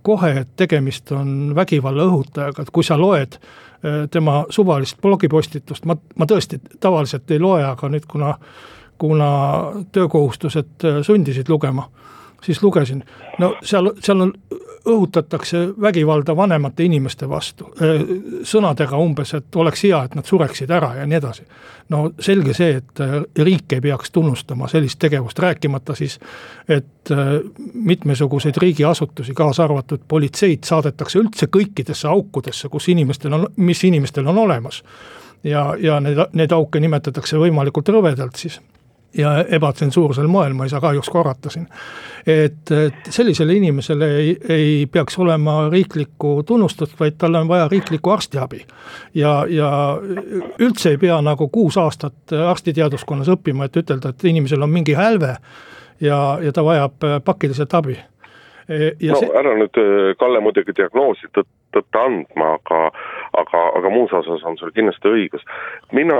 kohe, 0.02 0.32
et 0.40 0.48
tegemist 0.56 1.12
on 1.12 1.54
vägivalla 1.54 2.04
õhutajaga, 2.04 2.62
et 2.62 2.70
kui 2.70 2.84
sa 2.84 2.98
loed 2.98 3.40
tema 4.10 4.42
suvalist 4.52 4.98
blogipostitust, 5.00 5.86
ma, 5.88 5.94
ma 5.96 6.26
tõesti 6.28 6.58
tavaliselt 6.80 7.30
ei 7.32 7.38
loe, 7.40 7.62
aga 7.64 7.88
nüüd 7.88 8.04
kuna 8.04 8.34
kuna 9.00 9.62
töökohustused 9.92 10.84
sundisid 11.02 11.48
lugema, 11.48 11.88
siis 12.42 12.62
lugesin. 12.62 13.04
no 13.38 13.54
seal, 13.62 13.92
seal 14.04 14.20
on 14.20 14.34
õhutatakse 14.86 15.58
vägivalda 15.80 16.36
vanemate 16.36 16.84
inimeste 16.84 17.28
vastu, 17.28 17.68
sõnadega 18.42 18.96
umbes, 18.96 19.34
et 19.36 19.56
oleks 19.56 19.84
hea, 19.84 20.00
et 20.04 20.14
nad 20.16 20.26
sureksid 20.26 20.70
ära 20.70 20.94
ja 20.98 21.06
nii 21.06 21.18
edasi. 21.18 21.44
no 21.90 22.10
selge 22.20 22.54
see, 22.54 22.76
et 22.80 23.02
riik 23.44 23.72
ei 23.72 23.80
peaks 23.80 24.10
tunnustama 24.10 24.68
sellist 24.68 24.98
tegevust, 24.98 25.38
rääkimata 25.38 25.94
siis, 25.94 26.18
et 26.68 27.12
mitmesuguseid 27.74 28.56
riigiasutusi, 28.56 29.34
kaasa 29.34 29.64
arvatud 29.64 30.00
politseid, 30.08 30.64
saadetakse 30.64 31.18
üldse 31.18 31.46
kõikidesse 31.46 32.08
aukudesse, 32.08 32.68
kus 32.68 32.88
inimestel 32.88 33.32
on, 33.32 33.46
mis 33.56 33.84
inimestel 33.84 34.26
on 34.26 34.38
olemas. 34.38 34.82
ja, 35.44 35.74
ja 35.78 36.00
need, 36.00 36.18
neid 36.32 36.52
auke 36.52 36.80
nimetatakse 36.80 37.36
võimalikult 37.36 37.88
rõvedalt 37.88 38.36
siis 38.36 38.60
ja 39.18 39.44
ebatsensuursel 39.48 40.26
moel, 40.26 40.54
ma 40.54 40.64
ei 40.64 40.72
saa 40.72 40.80
kahjuks 40.80 41.10
korrata 41.10 41.50
siin. 41.50 41.66
et, 42.26 42.70
et 42.70 43.08
sellisele 43.08 43.54
inimesele 43.54 44.10
ei, 44.16 44.36
ei 44.48 44.86
peaks 44.92 45.18
olema 45.18 45.68
riiklikku 45.70 46.42
tunnustust, 46.46 46.94
vaid 47.00 47.18
talle 47.18 47.38
on 47.38 47.48
vaja 47.48 47.68
riiklikku 47.68 48.10
arstiabi. 48.10 48.64
ja, 49.14 49.46
ja 49.48 49.70
üldse 50.58 50.90
ei 50.90 50.98
pea 50.98 51.20
nagu 51.22 51.48
kuus 51.48 51.78
aastat 51.78 52.36
arstiteaduskonnas 52.48 53.28
õppima, 53.28 53.66
et 53.66 53.76
ütelda, 53.76 54.14
et 54.14 54.24
inimesel 54.24 54.62
on 54.62 54.70
mingi 54.70 54.94
hälve 54.94 55.36
ja, 56.00 56.38
ja 56.42 56.52
ta 56.52 56.64
vajab 56.64 57.10
pakiliselt 57.24 57.74
abi 57.74 57.98
ja 59.00 59.14
no 59.14 59.20
see... 59.20 59.30
ära 59.34 59.54
nüüd, 59.58 59.80
Kalle, 60.20 60.40
muidugi 60.44 60.74
diagnoosi 60.76 61.30
tõtt, 61.34 61.50
tõtta 61.74 62.04
andma, 62.06 62.54
aga 62.60 62.82
aga, 63.38 63.62
aga 63.78 63.90
muus 63.92 64.12
osas 64.12 64.44
on 64.44 64.56
sul 64.58 64.72
kindlasti 64.74 65.08
õigus. 65.08 65.44
mina, 65.92 66.16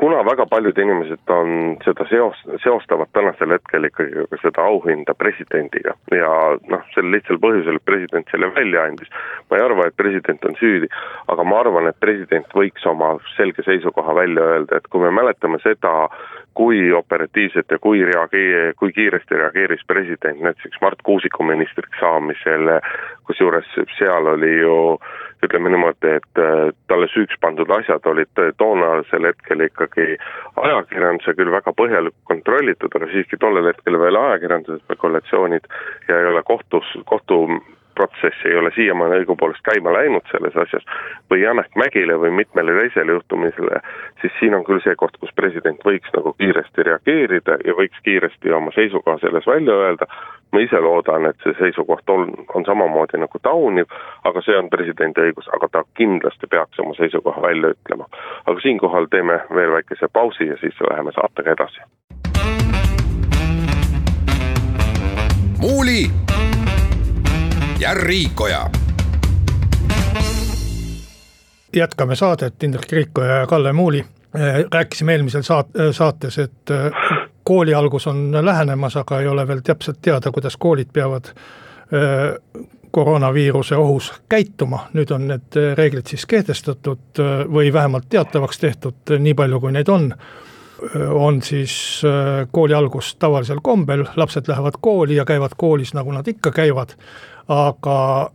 kuna 0.00 0.22
väga 0.26 0.46
paljud 0.50 0.78
inimesed 0.78 1.32
on 1.32 1.76
seda 1.84 2.06
seos, 2.10 2.40
seostavad 2.62 3.10
tänasel 3.12 3.54
hetkel 3.56 3.88
ikkagi 3.88 4.26
ka 4.30 4.40
seda 4.42 4.66
auhinda 4.70 5.14
presidendiga 5.14 5.94
ja 6.14 6.32
noh, 6.70 6.84
sel 6.94 7.10
lihtsal 7.12 7.40
põhjusel, 7.42 7.80
et 7.80 7.88
president 7.88 8.32
selle 8.32 8.50
välja 8.54 8.84
andis, 8.88 9.10
ma 9.50 9.58
ei 9.58 9.64
arva, 9.64 9.88
et 9.88 9.96
president 9.96 10.44
on 10.44 10.58
süüdi, 10.60 10.90
aga 11.28 11.44
ma 11.44 11.62
arvan, 11.64 11.90
et 11.90 12.00
president 12.00 12.48
võiks 12.54 12.86
oma 12.88 13.16
selge 13.36 13.64
seisukoha 13.66 14.14
välja 14.14 14.50
öelda, 14.54 14.78
et 14.78 14.90
kui 14.92 15.02
me 15.04 15.14
mäletame 15.14 15.60
seda, 15.64 16.08
kui 16.58 16.92
operatiivselt 16.92 17.70
ja 17.70 17.78
kui 17.78 18.02
reagee-, 18.04 18.72
kui 18.78 18.92
kiiresti 18.92 19.38
reageeris 19.38 19.84
president 19.86 20.40
näiteks 20.42 20.80
Mart 20.82 21.02
Kuusiku 21.06 21.46
ministriks 21.46 22.00
saamisele, 22.00 22.80
kusjuures 23.28 23.68
seal 23.98 24.26
oli 24.34 24.56
ju 24.58 24.74
ütleme 25.46 25.70
niimoodi, 25.70 26.14
et 26.18 26.42
äh, 26.42 26.70
talle 26.90 27.08
süüks 27.12 27.38
pandud 27.40 27.70
asjad 27.78 28.06
olid 28.10 28.42
toonasel 28.58 29.28
hetkel 29.30 29.64
ikkagi 29.68 30.06
ajakirjanduse 30.64 31.34
küll 31.38 31.52
väga 31.54 31.74
põhjalikult 31.78 32.30
kontrollitud, 32.32 32.94
aga 32.94 33.10
siiski 33.12 33.40
tollel 33.40 33.70
hetkel 33.70 33.98
veel 34.00 34.18
ajakirjanduse 34.22 34.82
spekulatsioonid 34.84 35.68
ja 36.08 36.20
ei 36.20 36.30
ole 36.32 36.42
kohtus, 36.46 36.94
kohtu 37.10 37.44
protsess 37.98 38.46
ei 38.46 38.56
ole 38.56 38.70
siiamaani 38.76 39.22
õigupoolest 39.22 39.64
käima 39.66 39.92
läinud 39.96 40.26
selles 40.30 40.56
asjas, 40.62 40.84
või 41.30 41.42
Janek 41.42 41.74
Mägile 41.80 42.18
või 42.22 42.30
mitmele 42.40 42.76
teisele 42.78 43.16
juhtumisele, 43.16 43.80
siis 44.20 44.34
siin 44.38 44.54
on 44.54 44.64
küll 44.66 44.82
see 44.84 44.94
koht, 45.00 45.18
kus 45.18 45.34
president 45.40 45.82
võiks 45.88 46.12
nagu 46.14 46.32
kiiresti 46.38 46.86
reageerida 46.86 47.58
ja 47.66 47.74
võiks 47.80 47.98
kiiresti 48.06 48.54
oma 48.54 48.70
seisukoha 48.76 49.18
selles 49.24 49.46
välja 49.50 49.74
öelda, 49.82 50.06
ma 50.52 50.62
ise 50.62 50.80
loodan, 50.84 51.26
et 51.30 51.42
see 51.44 51.56
seisukoht 51.58 52.10
on, 52.14 52.30
on 52.54 52.66
samamoodi 52.68 53.18
nagu 53.20 53.42
tauniv, 53.42 53.90
aga 54.30 54.42
see 54.46 54.56
on 54.58 54.70
presidendi 54.70 55.26
õigus, 55.26 55.50
aga 55.58 55.70
ta 55.72 55.84
kindlasti 55.98 56.46
peaks 56.50 56.78
oma 56.84 56.94
seisukoha 57.00 57.42
välja 57.42 57.74
ütlema. 57.74 58.06
aga 58.46 58.60
siinkohal 58.60 59.10
teeme 59.10 59.40
veel 59.54 59.74
väikese 59.74 60.08
pausi 60.12 60.46
ja 60.52 60.56
siis 60.62 60.78
läheme 60.90 61.12
saatega 61.18 61.56
edasi. 61.58 61.82
muuli 65.58 66.06
ja 67.78 67.94
Riikoja. 67.94 68.70
jätkame 71.76 72.16
saadet, 72.16 72.62
Indrek 72.62 72.92
Riikoja 72.92 73.34
ja 73.36 73.46
Kalle 73.46 73.72
Muuli. 73.72 74.04
rääkisime 74.72 75.12
eelmisel 75.12 75.42
saat-, 75.42 75.92
saates, 75.92 76.38
et 76.38 76.70
kooli 77.44 77.74
algus 77.74 78.06
on 78.06 78.38
lähenemas, 78.40 78.96
aga 78.96 79.20
ei 79.20 79.28
ole 79.28 79.48
veel 79.48 79.60
täpselt 79.64 79.98
teada, 80.02 80.30
kuidas 80.30 80.56
koolid 80.56 80.88
peavad 80.92 81.32
koroonaviiruse 82.90 83.76
ohus 83.76 84.12
käituma, 84.28 84.88
nüüd 84.92 85.10
on 85.14 85.28
need 85.28 85.56
reeglid 85.74 86.06
siis 86.06 86.26
kehtestatud 86.26 87.22
või 87.52 87.72
vähemalt 87.72 88.08
teatavaks 88.08 88.58
tehtud, 88.58 89.16
nii 89.18 89.34
palju 89.34 89.60
kui 89.60 89.72
neid 89.72 89.88
on 89.88 90.12
on 91.10 91.42
siis 91.42 92.02
kooli 92.52 92.74
algus 92.74 93.16
tavalisel 93.18 93.58
kombel, 93.62 94.04
lapsed 94.16 94.48
lähevad 94.48 94.76
kooli 94.80 95.16
ja 95.16 95.24
käivad 95.24 95.56
koolis, 95.56 95.94
nagu 95.94 96.12
nad 96.12 96.28
ikka 96.28 96.52
käivad 96.52 96.94
aga 97.48 98.30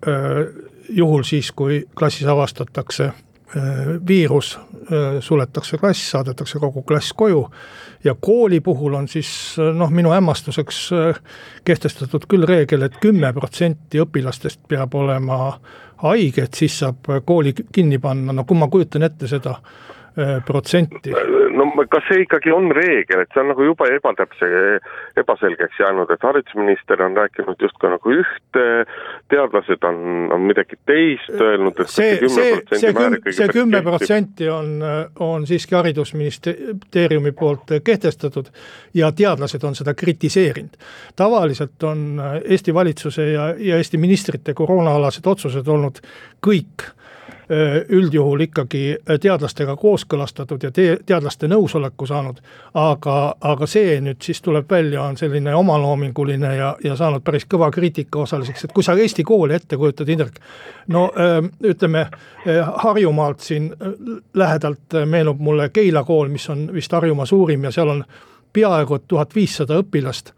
juhul 0.90 1.24
siis, 1.24 1.52
kui 1.52 1.84
klassis 1.96 2.28
avastatakse 2.28 3.12
viirus, 4.08 4.56
suletakse 5.22 5.78
klass, 5.78 6.08
saadetakse 6.12 6.58
kogu 6.60 6.82
klass 6.82 7.14
koju 7.14 7.44
ja 8.04 8.16
kooli 8.18 8.60
puhul 8.66 8.98
on 8.98 9.08
siis 9.08 9.30
noh, 9.78 9.92
minu 9.94 10.10
hämmastuseks 10.10 10.80
kehtestatud 11.66 12.26
küll 12.30 12.48
reegel 12.50 12.82
et, 12.82 12.98
et 12.98 13.04
kümme 13.06 13.30
protsenti 13.34 14.02
õpilastest 14.02 14.66
peab 14.68 14.98
olema 14.98 15.38
haige, 16.02 16.48
et 16.48 16.58
siis 16.58 16.80
saab 16.82 17.06
kooli 17.26 17.54
kinni 17.54 18.02
panna, 18.02 18.34
no 18.34 18.48
kui 18.50 18.58
ma 18.58 18.68
kujutan 18.74 19.06
ette 19.06 19.30
seda 19.30 19.60
Äh, 19.60 20.03
protsenti. 20.46 21.12
no 21.58 21.66
kas 21.90 22.06
see 22.10 22.24
ikkagi 22.24 22.52
on 22.54 22.70
reegel, 22.76 23.24
et 23.24 23.34
see 23.34 23.42
on 23.42 23.50
nagu 23.52 23.66
jube 23.66 23.88
ebatäpse, 23.96 24.50
ebaselgeks 25.18 25.80
jäänud, 25.80 26.12
et 26.14 26.24
haridusminister 26.24 27.02
on 27.02 27.18
rääkinud 27.18 27.62
justkui 27.62 27.90
nagu 27.90 28.14
ühte, 28.14 28.66
teadlased 29.34 29.88
on, 29.90 30.00
on 30.36 30.46
midagi 30.46 30.78
teist 30.86 31.34
öelnud, 31.34 31.80
et 31.82 31.94
see, 31.94 32.16
see, 32.30 32.56
see 32.78 32.94
kümme, 32.94 33.22
see 33.34 33.50
kümme 33.54 33.84
protsenti 33.86 34.50
on, 34.54 34.76
on 35.20 35.48
siiski 35.50 35.76
haridusministeeriumi 35.80 37.34
poolt 37.38 37.78
kehtestatud 37.84 38.52
ja 38.94 39.12
teadlased 39.12 39.64
on 39.64 39.76
seda 39.76 39.94
kritiseerinud. 39.98 40.78
tavaliselt 41.16 41.84
on 41.84 42.22
Eesti 42.44 42.74
valitsuse 42.74 43.30
ja, 43.32 43.54
ja 43.58 43.78
Eesti 43.82 43.98
ministrite 43.98 44.54
koroonaalased 44.54 45.26
otsused 45.26 45.68
olnud 45.68 46.04
kõik 46.44 46.92
üldjuhul 47.90 48.46
ikkagi 48.46 48.98
teadlastega 49.22 49.76
kooskõlastatud 49.78 50.64
ja 50.64 50.72
te-, 50.72 50.98
teadlaste 51.06 51.48
nõusoleku 51.52 52.08
saanud, 52.08 52.40
aga, 52.80 53.16
aga 53.42 53.68
see 53.70 53.98
nüüd 54.02 54.22
siis 54.24 54.42
tuleb 54.42 54.70
välja, 54.72 55.04
on 55.04 55.18
selline 55.20 55.56
omaloominguline 55.56 56.54
ja, 56.56 56.74
ja 56.84 56.96
saanud 57.00 57.24
päris 57.24 57.46
kõva 57.50 57.70
kriitika 57.72 58.24
osaliseks, 58.24 58.66
et 58.66 58.76
kui 58.76 58.84
sa 58.84 58.96
Eesti 58.96 59.24
kooli 59.28 59.58
ette 59.58 59.78
kujutad, 59.78 60.10
Indrek, 60.10 60.40
no 60.88 61.10
ütleme, 61.64 62.06
Harjumaalt 62.84 63.44
siin 63.44 63.72
lähedalt 64.34 65.00
meenub 65.06 65.40
mulle 65.40 65.70
Keila 65.70 66.04
kool, 66.04 66.32
mis 66.32 66.50
on 66.50 66.70
vist 66.74 66.92
Harjumaa 66.92 67.26
suurim 67.26 67.64
ja 67.64 67.72
seal 67.72 67.92
on 67.92 68.06
peaaegu 68.54 68.96
et 68.96 69.08
tuhat 69.08 69.36
viissada 69.36 69.80
õpilast 69.82 70.34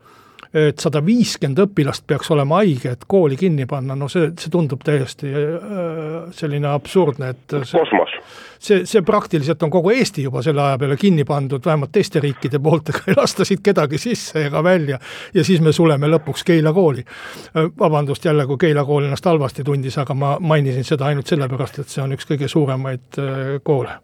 et 0.56 0.80
sada 0.80 1.02
viiskümmend 1.04 1.60
õpilast 1.66 2.06
peaks 2.08 2.30
olema 2.32 2.62
haige, 2.62 2.94
et 2.96 3.04
kooli 3.08 3.36
kinni 3.40 3.66
panna, 3.68 3.96
no 4.00 4.08
see, 4.12 4.30
see 4.40 4.52
tundub 4.54 4.84
täiesti 4.86 5.32
äh, 5.36 6.30
selline 6.36 6.70
absurdne, 6.72 7.34
et 7.36 7.56
see, 7.58 7.82
kosmos. 7.82 8.14
see, 8.60 8.86
see 8.88 9.04
praktiliselt 9.06 9.64
on 9.68 9.74
kogu 9.74 9.92
Eesti 9.96 10.24
juba 10.24 10.44
selle 10.46 10.64
aja 10.64 10.80
peale 10.80 10.98
kinni 11.02 11.26
pandud, 11.28 11.64
vähemalt 11.66 11.92
teiste 11.96 12.24
riikide 12.24 12.62
poolt, 12.64 12.94
ega 12.94 13.04
ei 13.12 13.20
lasta 13.20 13.48
siit 13.48 13.64
kedagi 13.66 14.00
sisse 14.02 14.46
ega 14.48 14.64
välja 14.64 15.00
ja 15.34 15.44
siis 15.44 15.62
me 15.62 15.76
suleme 15.76 16.10
lõpuks 16.14 16.48
Keila 16.48 16.74
kooli. 16.74 17.04
Äh, 17.04 17.70
vabandust 17.80 18.26
jälle, 18.26 18.48
kui 18.48 18.62
Keila 18.68 18.86
kool 18.88 19.10
ennast 19.10 19.28
halvasti 19.28 19.68
tundis, 19.68 20.00
aga 20.00 20.16
ma 20.16 20.38
mainisin 20.40 20.88
seda 20.88 21.12
ainult 21.12 21.28
sellepärast, 21.28 21.84
et 21.84 21.92
see 21.92 22.04
on 22.04 22.16
üks 22.16 22.32
kõige 22.32 22.48
suuremaid 22.52 23.20
äh, 23.20 23.46
koole 23.64 24.00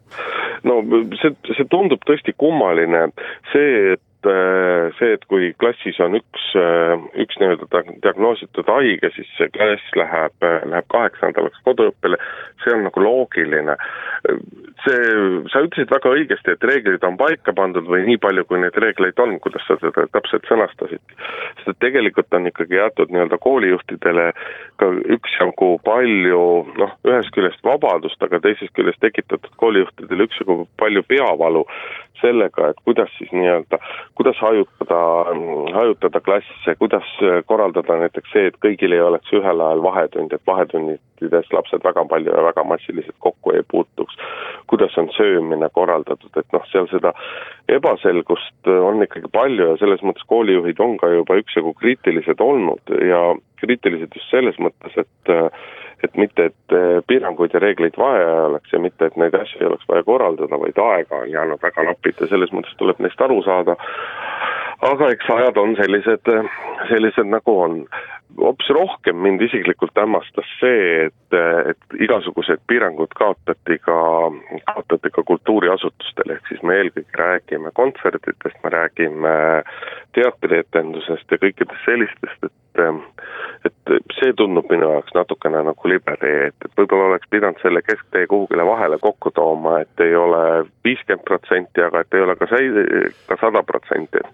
no 0.68 0.78
see, 1.18 1.34
see 1.56 1.66
tundub 1.70 2.04
tõesti 2.06 2.34
kummaline, 2.38 3.08
see, 3.52 3.94
et 3.96 4.02
see, 4.98 5.14
et 5.16 5.24
kui 5.30 5.50
klassis 5.60 5.98
on 6.02 6.16
üks, 6.18 6.44
äh, 6.58 6.94
üks 7.24 7.38
nii-öelda 7.40 7.82
diagnoositud 8.04 8.68
haige, 8.70 9.10
siis 9.16 9.30
see 9.38 9.50
klass 9.54 9.94
läheb, 9.98 10.34
äh, 10.46 10.60
läheb 10.70 10.88
kaheks 10.92 11.22
nädalaks 11.24 11.62
koduõppele, 11.66 12.18
see 12.62 12.74
on 12.76 12.86
nagu 12.86 13.02
loogiline. 13.02 13.76
see, 14.82 14.98
sa 15.50 15.60
ütlesid 15.62 15.90
väga 15.90 16.10
õigesti, 16.14 16.52
et 16.54 16.64
reeglid 16.66 17.04
on 17.06 17.16
paika 17.18 17.52
pandud 17.54 17.86
või 17.86 18.04
nii 18.06 18.18
palju, 18.22 18.44
kui 18.46 18.58
neid 18.62 18.76
reegleid 18.78 19.18
on, 19.22 19.36
kuidas 19.42 19.62
sa 19.66 19.76
seda 19.80 20.06
täpselt 20.14 20.46
sõnastasid. 20.46 21.02
sest 21.56 21.68
et 21.68 21.78
tegelikult 21.82 22.34
on 22.34 22.46
ikkagi 22.50 22.78
jäetud 22.78 23.10
nii-öelda 23.10 23.38
koolijuhtidele 23.42 24.32
ka 24.78 24.90
üksjagu 25.16 25.72
palju 25.86 26.44
noh, 26.78 26.94
ühest 27.06 27.34
küljest 27.34 27.62
vabadust, 27.66 28.22
aga 28.22 28.40
teisest 28.42 28.74
küljest 28.78 29.02
tekitatud 29.02 29.54
koolijuhtidele 29.56 30.26
üksjagu 30.30 30.66
palju 30.78 31.02
peavalu 31.08 31.66
sellega, 32.22 32.70
et 32.70 32.80
kuidas 32.86 33.10
siis 33.18 33.32
nii-öelda 33.34 33.78
kuidas 34.14 34.36
hajutada, 34.40 35.00
hajutada 35.74 36.20
klasse, 36.20 36.74
kuidas 36.78 37.08
korraldada 37.46 37.96
näiteks 38.02 38.32
see, 38.32 38.50
et 38.50 38.58
kõigil 38.64 38.92
ei 38.92 39.00
oleks 39.00 39.32
ühel 39.32 39.64
ajal 39.64 39.82
vahetund, 39.84 40.32
et 40.32 40.44
vahetundides 40.46 41.52
lapsed 41.52 41.84
väga 41.84 42.04
palju 42.10 42.34
ja 42.34 42.44
väga 42.44 42.64
massiliselt 42.68 43.16
kokku 43.18 43.54
ei 43.56 43.64
puutuks. 43.70 44.16
kuidas 44.66 44.98
on 44.98 45.10
söömine 45.16 45.68
korraldatud, 45.72 46.30
et 46.36 46.52
noh, 46.52 46.64
seal 46.72 46.86
seda 46.88 47.12
ebaselgust 47.68 48.68
on 48.68 49.02
ikkagi 49.04 49.28
palju 49.32 49.72
ja 49.72 49.76
selles 49.80 50.02
mõttes 50.02 50.24
koolijuhid 50.26 50.80
on 50.80 50.96
ka 50.96 51.10
juba 51.12 51.36
üksjagu 51.40 51.74
kriitilised 51.80 52.40
olnud 52.40 52.96
ja 53.08 53.20
kriitilised 53.60 54.16
just 54.16 54.30
selles 54.30 54.58
mõttes, 54.58 54.96
et 54.96 55.36
et 56.02 56.16
mitte, 56.16 56.50
et 56.50 56.76
piiranguid 57.06 57.54
ja 57.54 57.60
reegleid 57.62 57.98
vaja 57.98 58.26
ei 58.26 58.44
oleks 58.48 58.72
ja 58.72 58.80
mitte, 58.82 59.06
et 59.06 59.16
neid 59.20 59.34
asju 59.38 59.60
ei 59.60 59.68
oleks 59.68 59.88
vaja 59.88 60.02
korraldada, 60.06 60.58
vaid 60.58 60.78
aega 60.84 61.22
on 61.22 61.30
jäänud 61.30 61.62
väga 61.62 61.84
napilt 61.88 62.20
ja 62.20 62.30
selles 62.30 62.52
mõttes 62.52 62.74
tuleb 62.78 62.98
neist 63.02 63.20
aru 63.20 63.42
saada. 63.46 63.76
Aga 64.82 65.12
eks 65.14 65.30
ajad 65.30 65.60
on 65.62 65.76
sellised, 65.78 66.32
sellised 66.90 67.30
nagu 67.30 67.58
on. 67.66 67.84
Hoopis 68.32 68.70
rohkem 68.72 69.18
mind 69.20 69.42
isiklikult 69.44 69.92
hämmastas 70.00 70.48
see, 70.56 71.08
et, 71.08 71.36
et 71.68 71.96
igasugused 72.00 72.62
piirangud 72.70 73.12
kaotati 73.18 73.76
ka, 73.84 73.98
kaotati 74.70 75.12
ka 75.12 75.24
kultuuriasutustel, 75.28 76.32
ehk 76.32 76.48
siis 76.48 76.62
me 76.64 76.78
eelkõige 76.80 77.20
räägime 77.20 77.74
kontsertidest, 77.76 78.56
me 78.64 78.72
räägime 78.72 79.34
teatrietendusest 80.16 81.36
ja 81.36 81.40
kõikidest 81.44 81.84
sellistest, 81.84 82.48
et 82.48 82.56
et 83.68 83.92
see 84.16 84.32
tundub 84.34 84.70
minu 84.72 84.88
jaoks 84.90 85.14
natukene 85.14 85.60
nagu 85.66 85.90
libe 85.90 86.14
tee, 86.22 86.48
et, 86.48 86.56
et 86.64 86.78
võib-olla 86.78 87.12
oleks 87.12 87.28
pidanud 87.30 87.60
selle 87.62 87.82
kesktee 87.84 88.26
kuhugile 88.30 88.64
vahele 88.66 88.98
kokku 89.02 89.30
tooma, 89.36 89.76
et 89.84 90.02
ei 90.02 90.16
ole 90.18 90.64
viiskümmend 90.86 91.24
protsenti, 91.28 91.84
aga 91.84 92.02
et 92.02 92.16
ei 92.16 92.24
ole 92.24 92.36
ka 92.40 92.48
sei-, 92.50 93.12
ka 93.28 93.38
sada 93.40 93.62
protsenti, 93.66 94.18
et 94.18 94.32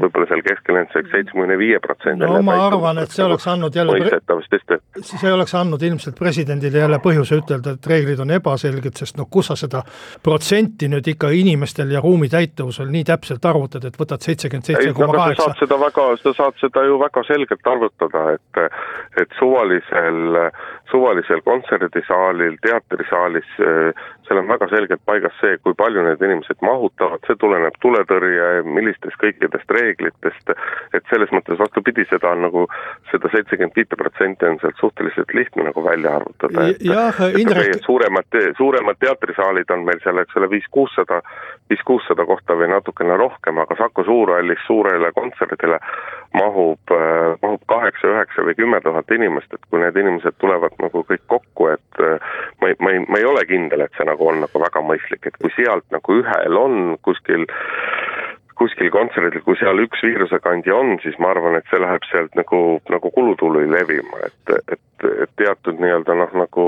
võib-olla 0.00 0.28
seal 0.30 0.42
keskel 0.46 0.78
on 0.80 0.88
see 0.92 1.04
seitsmekümne 1.10 1.56
viie 1.58 1.80
protsendi. 1.82 2.26
no 2.26 2.40
ma 2.46 2.56
arvan, 2.66 3.00
et 3.02 3.14
see 3.14 3.24
oleks 3.24 3.46
andnud 3.50 3.76
jälle 3.76 3.96
mõistetavasti, 3.98 4.78
see 5.10 5.32
oleks 5.32 5.54
andnud 5.58 5.82
ilmselt 5.88 6.18
presidendile 6.18 6.82
jälle 6.84 7.00
põhjuse 7.04 7.38
ütelda, 7.42 7.76
et 7.76 7.88
reeglid 7.90 8.22
on 8.24 8.34
ebaselged, 8.36 8.96
sest 9.00 9.18
noh, 9.20 9.28
kus 9.30 9.50
sa 9.52 9.58
seda 9.58 9.82
protsenti 10.24 10.88
nüüd 10.92 11.08
ikka 11.14 11.30
inimestel 11.34 11.92
ja 11.94 12.02
ruumi 12.04 12.30
täituvusel 12.32 12.90
nii 12.94 13.04
täpselt 13.10 13.44
arvutad, 13.50 13.86
et 13.88 13.98
võtad 14.00 14.24
seitsekümmend 14.24 14.70
seitse 14.70 14.92
koma 14.96 15.18
kaheksa. 15.18 15.42
sa 15.42 15.50
saad 15.50 15.62
seda 15.64 15.80
väga, 15.84 16.08
sa 16.22 16.34
saad 16.40 16.60
seda 16.62 16.86
ju 16.88 16.98
väga 17.02 17.26
selgelt 17.28 17.72
arvutada, 17.74 18.26
et 18.38 18.62
et 19.20 19.30
suvalisel, 19.38 20.50
suvalisel 20.90 21.42
kontserdisaalil, 21.46 22.56
teatrisaalis, 22.62 23.50
seal 24.28 24.40
on 24.40 24.48
väga 24.48 24.68
selgelt 24.72 25.02
paigas 25.06 25.34
see, 25.40 25.58
kui 25.64 25.74
palju 25.78 26.04
need 26.06 26.22
inimesed 26.24 26.60
mahutavad, 26.64 27.22
see 27.26 27.36
tuleneb 27.40 27.76
tuletõrje, 27.84 28.48
millistest 28.66 29.18
kõikidest 29.20 29.74
reeglitest, 29.76 30.54
et 30.96 31.12
selles 31.12 31.32
mõttes 31.34 31.58
vastupidi, 31.60 32.06
seda 32.10 32.32
on 32.32 32.44
nagu, 32.46 32.66
seda 33.12 33.30
seitsekümmend 33.34 33.76
viite 33.76 33.98
protsenti 34.00 34.48
on 34.48 34.60
sealt 34.62 34.80
suhteliselt 34.80 35.34
lihtne 35.36 35.68
nagu 35.68 35.84
välja 35.84 36.16
arvutada, 36.20 36.68
jah, 36.80 37.20
Indrek 37.40 37.82
suuremad, 37.84 38.40
suuremad 38.56 39.00
teatrisaalid 39.00 39.70
on 39.74 39.84
meil 39.88 40.00
seal, 40.04 40.20
eks 40.22 40.40
ole, 40.40 40.50
viis-kuussada, 40.52 41.20
viis-kuussada 41.72 42.26
kohta 42.28 42.56
või 42.58 42.70
natukene 42.72 43.16
rohkem, 43.20 43.60
aga 43.62 43.76
Saku 43.78 44.04
Suurhallis 44.08 44.62
suurele 44.66 45.12
kontserdile 45.16 45.80
mahub, 46.34 46.94
mahub 47.42 47.62
kaheksa, 47.70 48.10
üheksa 48.10 48.44
või 48.46 48.56
kümme 48.58 48.80
tuhat 48.84 49.10
inimest, 49.14 49.52
et 49.54 49.68
kui 49.70 49.82
need 49.82 49.96
inimesed 49.96 50.36
tulevad 50.42 50.74
nagu 50.82 51.04
kõik 51.08 51.24
kokku, 51.30 51.68
et 51.74 52.02
ma 52.60 52.70
ei, 52.70 52.78
ma 52.80 52.94
ei, 52.94 53.04
ma 53.08 53.20
ei 53.20 53.28
ole 53.28 53.44
kindel, 53.48 53.84
et 53.84 53.94
see 53.96 54.06
nagu 54.08 54.13
on 54.20 54.42
nagu 54.44 54.62
väga 54.62 54.82
mõistlik, 54.84 55.26
et 55.26 55.38
kui 55.40 55.52
sealt 55.56 55.86
nagu 55.94 56.20
ühel 56.20 56.60
on 56.60 56.96
kuskil 57.02 57.46
kuskil 58.58 58.90
kontserdil, 58.94 59.42
kui 59.42 59.58
seal 59.58 59.82
üks 59.82 60.02
viirusekandja 60.06 60.76
on, 60.78 60.94
siis 61.02 61.16
ma 61.18 61.32
arvan, 61.34 61.58
et 61.58 61.66
see 61.70 61.80
läheb 61.82 62.04
sealt 62.06 62.36
nagu, 62.38 62.60
nagu 62.92 63.10
kulutuli 63.16 63.66
levima, 63.70 64.20
et, 64.28 64.54
et 64.70 64.80
teatud 65.36 65.80
nii-öelda 65.80 66.14
noh, 66.18 66.36
nagu 66.44 66.66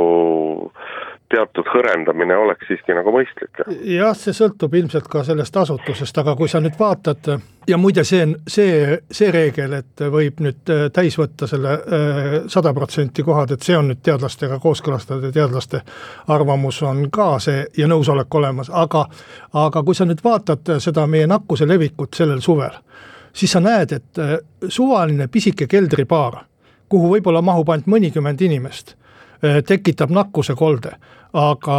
teatud 1.28 1.66
hõrendamine 1.66 2.36
oleks 2.38 2.68
siiski 2.68 2.94
nagu 2.94 3.10
mõistlik. 3.14 3.58
jah, 3.90 4.14
see 4.16 4.34
sõltub 4.36 4.74
ilmselt 4.78 5.08
ka 5.10 5.24
sellest 5.26 5.56
asutusest, 5.56 6.18
aga 6.22 6.36
kui 6.38 6.48
sa 6.48 6.60
nüüd 6.62 6.76
vaatad 6.78 7.32
ja 7.66 7.78
muide, 7.80 8.04
see 8.06 8.26
see, 8.48 8.98
see 9.10 9.32
reegel, 9.34 9.74
et 9.80 10.04
võib 10.12 10.40
nüüd 10.44 10.72
äh, 10.72 10.86
täis 10.94 11.18
võtta 11.18 11.48
selle 11.50 11.74
äh, 11.74 12.36
sada 12.52 12.72
protsenti 12.74 13.26
kohad, 13.26 13.56
et 13.56 13.66
see 13.66 13.76
on 13.78 13.90
nüüd 13.90 14.02
teadlastega 14.06 14.60
kooskõlastatud 14.62 15.26
ja 15.30 15.34
teadlaste 15.40 15.82
arvamus 16.34 16.82
on 16.86 17.08
ka 17.10 17.36
see 17.42 17.66
ja 17.76 17.90
nõusolek 17.90 18.38
olemas, 18.38 18.70
aga 18.70 19.06
aga 19.66 19.82
kui 19.82 19.98
sa 19.98 20.06
nüüd 20.06 20.22
vaatad 20.24 20.76
seda 20.82 21.06
meie 21.10 21.26
nakkuse 21.26 21.66
levikut 21.66 22.14
sellel 22.14 22.42
suvel, 22.44 22.78
siis 23.34 23.52
sa 23.52 23.62
näed, 23.64 23.98
et 23.98 24.22
äh, 24.22 24.38
suvaline 24.68 25.26
pisike 25.32 25.66
keldribaar, 25.66 26.44
kuhu 26.88 27.11
võib-olla 27.16 27.42
mahub 27.42 27.68
ainult 27.68 27.90
mõnikümmend 27.90 28.42
inimest 28.46 28.96
tekitab 29.66 30.11
nakkusekolde, 30.16 30.94
aga 31.37 31.77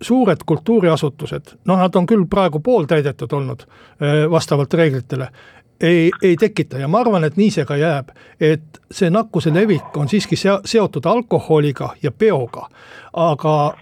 suured 0.00 0.44
kultuuriasutused, 0.46 1.50
noh, 1.68 1.76
nad 1.76 1.96
on 2.00 2.06
küll 2.08 2.24
praegu 2.30 2.62
pooltäidetud 2.64 3.32
olnud 3.36 3.66
vastavalt 4.32 4.74
reeglitele, 4.74 5.28
ei, 5.80 6.10
ei 6.22 6.36
tekita 6.36 6.78
ja 6.78 6.88
ma 6.88 7.00
arvan, 7.00 7.24
et 7.24 7.36
nii 7.36 7.50
see 7.54 7.64
ka 7.64 7.76
jääb. 7.76 8.10
et 8.40 8.80
see 8.90 9.10
nakkuse 9.10 9.52
levik 9.54 9.96
on 9.96 10.08
siiski 10.08 10.36
seo-, 10.36 10.60
seotud 10.64 11.06
alkoholiga 11.06 11.94
ja 12.02 12.10
peoga. 12.10 12.68
aga 13.12 13.74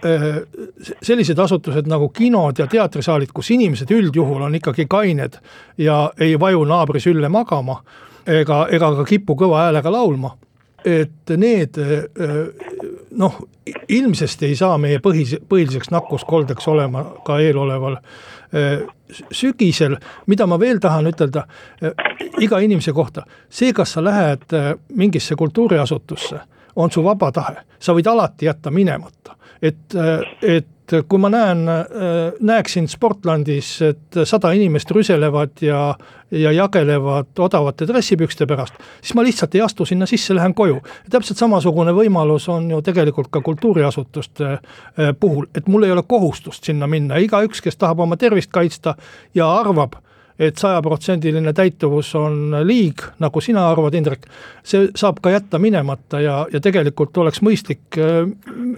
sellised 1.01 1.39
asutused 1.39 1.87
nagu 1.87 2.09
kinod 2.09 2.59
ja 2.59 2.67
teatrisaalid, 2.67 3.31
kus 3.33 3.51
inimesed 3.51 3.91
üldjuhul 3.91 4.41
on 4.41 4.55
ikkagi 4.55 4.85
kained 4.89 5.39
ja 5.77 6.11
ei 6.19 6.39
vaju 6.39 6.63
naabri 6.65 6.99
sülle 6.99 7.29
magama 7.29 7.81
ega, 8.27 8.65
ega 8.71 8.91
ka 8.99 9.05
kipu 9.07 9.35
kõva 9.39 9.65
häälega 9.65 9.91
laulma. 9.91 10.35
Et 10.87 11.31
need 11.35 11.75
noh, 13.17 13.39
ilmsesti 13.89 14.45
ei 14.47 14.55
saa 14.55 14.77
meie 14.79 15.01
põhis, 15.03 15.33
põhiliseks 15.49 15.89
nakkuskoldeks 15.91 16.67
olema 16.71 17.01
ka 17.25 17.39
eeloleval 17.43 17.97
sügisel, 19.31 19.97
mida 20.27 20.47
ma 20.47 20.59
veel 20.59 20.79
tahan 20.79 21.09
ütelda 21.09 21.43
iga 22.39 22.59
inimese 22.63 22.93
kohta, 22.95 23.25
see, 23.49 23.73
kas 23.75 23.97
sa 23.97 24.03
lähed 24.05 24.55
mingisse 24.95 25.35
kultuuriasutusse, 25.35 26.39
on 26.75 26.93
su 26.93 27.03
vaba 27.03 27.31
tahe, 27.35 27.65
sa 27.79 27.95
võid 27.97 28.07
alati 28.07 28.47
jätta 28.47 28.71
minemata, 28.71 29.35
et, 29.61 29.97
et 30.41 30.67
et 30.87 31.07
kui 31.09 31.19
ma 31.19 31.29
näen, 31.31 31.65
näeksin 32.39 32.87
Sportlandis, 32.87 33.71
et 33.83 34.19
sada 34.23 34.51
inimest 34.55 34.91
rüselevad 34.95 35.59
ja, 35.61 35.81
ja 36.31 36.51
jagelevad 36.51 37.39
odavate 37.39 37.87
dressipükste 37.87 38.47
pärast, 38.47 38.73
siis 39.01 39.15
ma 39.15 39.23
lihtsalt 39.23 39.55
ei 39.55 39.61
astu 39.61 39.85
sinna 39.85 40.05
sisse, 40.05 40.35
lähen 40.35 40.53
koju. 40.53 40.79
täpselt 41.09 41.39
samasugune 41.39 41.91
võimalus 41.95 42.47
on 42.51 42.71
ju 42.71 42.81
tegelikult 42.81 43.31
ka 43.31 43.41
kultuuriasutuste 43.41 44.51
eh, 44.53 45.13
puhul, 45.19 45.47
et 45.55 45.67
mul 45.67 45.83
ei 45.83 45.91
ole 45.91 46.03
kohustust 46.07 46.63
sinna 46.63 46.87
minna, 46.87 47.17
igaüks, 47.17 47.61
kes 47.61 47.77
tahab 47.77 47.99
oma 47.99 48.17
tervist 48.17 48.51
kaitsta 48.51 48.95
ja 49.35 49.49
arvab, 49.59 49.99
et 50.39 50.57
sajaprotsendiline 50.57 51.53
täituvus 51.53 52.11
on 52.15 52.53
liig, 52.67 53.01
nagu 53.19 53.41
sina 53.41 53.63
arvad, 53.71 53.95
Indrek, 53.97 54.27
see 54.65 54.87
saab 54.97 55.19
ka 55.23 55.31
jätta 55.33 55.59
minemata 55.61 56.21
ja, 56.21 56.35
ja 56.53 56.61
tegelikult 56.63 57.17
oleks 57.17 57.41
mõistlik 57.45 57.97
äh, 57.97 58.21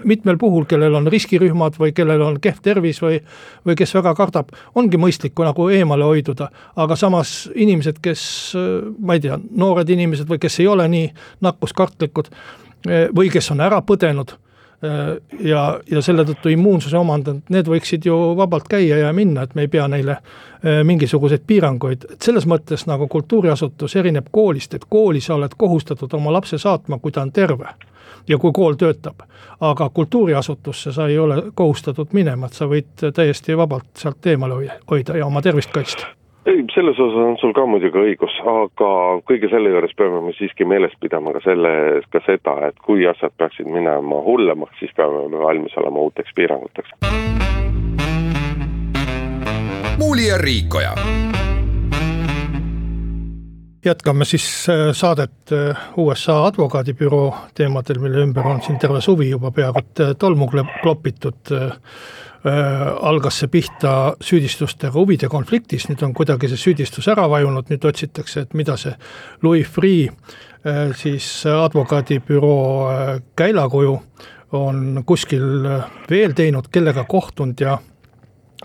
mitmel 0.08 0.38
puhul, 0.40 0.64
kellel 0.70 0.96
on 0.96 1.10
riskirühmad 1.12 1.76
või 1.80 1.92
kellel 1.96 2.24
on 2.24 2.40
kehv 2.40 2.62
tervis 2.64 3.02
või 3.04 3.20
või 3.66 3.76
kes 3.76 3.92
väga 3.98 4.14
kardab, 4.16 4.54
ongi 4.74 5.00
mõistlik 5.00 5.36
nagu 5.44 5.68
eemale 5.68 6.06
hoiduda, 6.08 6.48
aga 6.80 6.96
samas 6.96 7.50
inimesed, 7.54 8.00
kes 8.02 8.22
äh, 8.56 8.70
ma 8.98 9.18
ei 9.18 9.24
tea, 9.26 9.36
noored 9.36 9.88
inimesed 9.90 10.30
või 10.30 10.40
kes 10.40 10.60
ei 10.62 10.70
ole 10.70 10.88
nii 10.88 11.10
nakkuskartlikud 11.44 12.32
äh, 12.32 13.10
või 13.16 13.28
kes 13.32 13.52
on 13.52 13.60
ära 13.66 13.82
põdenud 13.84 14.38
ja, 15.44 15.80
ja 15.90 16.02
selle 16.02 16.24
tõttu 16.24 16.48
immuunsuse 16.52 16.96
omandanud, 16.96 17.42
need 17.52 17.68
võiksid 17.68 18.06
ju 18.08 18.16
vabalt 18.36 18.68
käia 18.70 18.96
ja 19.02 19.12
minna, 19.12 19.44
et 19.44 19.54
me 19.54 19.66
ei 19.66 19.68
pea 19.68 19.86
neile 19.88 20.16
äh, 20.16 20.80
mingisuguseid 20.88 21.44
piiranguid, 21.46 22.06
et 22.14 22.22
selles 22.22 22.46
mõttes 22.48 22.86
nagu 22.88 23.08
kultuuriasutus 23.08 23.96
erineb 24.00 24.30
koolist, 24.32 24.74
et 24.74 24.86
kooli 24.88 25.20
sa 25.20 25.36
oled 25.36 25.56
kohustatud 25.56 26.14
oma 26.16 26.32
lapse 26.32 26.58
saatma, 26.58 26.98
kui 26.98 27.12
ta 27.12 27.22
on 27.26 27.32
terve 27.32 27.74
ja 28.28 28.38
kui 28.38 28.52
kool 28.52 28.78
töötab. 28.80 29.26
aga 29.60 29.90
kultuuriasutusse 29.90 30.92
sa 30.92 31.08
ei 31.08 31.18
ole 31.18 31.42
kohustatud 31.54 32.08
minema, 32.12 32.46
et 32.46 32.56
sa 32.56 32.64
võid 32.64 33.12
täiesti 33.14 33.56
vabalt 33.56 33.90
sealt 33.94 34.26
eemale 34.26 34.80
hoida 34.90 35.16
ja 35.16 35.26
oma 35.26 35.42
tervist 35.42 35.70
kaitsta 35.70 36.19
ei, 36.46 36.64
selles 36.74 36.98
osas 36.98 37.16
on 37.16 37.36
sul 37.40 37.52
ka 37.56 37.66
muidugi 37.66 38.00
õigus, 38.00 38.36
aga 38.40 38.90
kõige 39.28 39.50
selle 39.52 39.72
juures 39.72 39.94
peame 39.96 40.22
me 40.24 40.32
siiski 40.38 40.64
meeles 40.64 40.94
pidama 41.00 41.34
ka 41.36 41.42
selle, 41.44 41.72
ka 42.12 42.22
seda, 42.26 42.56
et 42.70 42.78
kui 42.84 43.06
asjad 43.08 43.34
peaksid 43.36 43.68
minema 43.70 44.22
hullemaks, 44.26 44.78
siis 44.80 44.94
peame 44.96 45.26
me 45.28 45.42
valmis 45.44 45.76
olema 45.80 46.06
uuteks 46.08 46.36
piiranguteks. 46.36 46.96
muuli 50.00 50.30
ja 50.30 50.38
Riikoja 50.40 50.94
jätkame 53.84 54.24
siis 54.24 54.66
äh, 54.68 54.92
saadet 54.92 55.52
äh, 55.52 55.76
USA 55.96 56.44
advokaadibüroo 56.46 57.34
teemadel, 57.54 57.98
mille 57.98 58.24
ümber 58.24 58.46
on 58.46 58.62
siin 58.62 58.78
terve 58.78 59.00
suvi 59.00 59.30
juba 59.30 59.50
peaaegu 59.50 59.78
et 59.78 60.00
äh, 60.00 60.16
tolmu 60.18 60.48
klopitud. 60.82 61.54
Algas 62.44 63.40
see 63.42 63.50
pihta 63.52 64.14
süüdistustega 64.24 64.94
huvide 64.94 65.28
konfliktis, 65.28 65.88
nüüd 65.90 66.00
on 66.06 66.14
kuidagi 66.16 66.48
see 66.48 66.60
süüdistus 66.60 67.08
ära 67.12 67.26
vajunud, 67.28 67.68
nüüd 67.68 67.84
otsitakse, 67.84 68.46
et 68.46 68.54
mida 68.56 68.78
see 68.80 68.94
Louis 69.44 69.68
Freeh, 69.68 70.08
siis 70.96 71.26
advokaadibüroo 71.52 72.88
käilakuju 73.36 73.92
on 74.56 75.02
kuskil 75.06 75.68
veel 76.10 76.32
teinud, 76.36 76.72
kellega 76.72 77.04
kohtunud 77.04 77.60
ja 77.60 77.76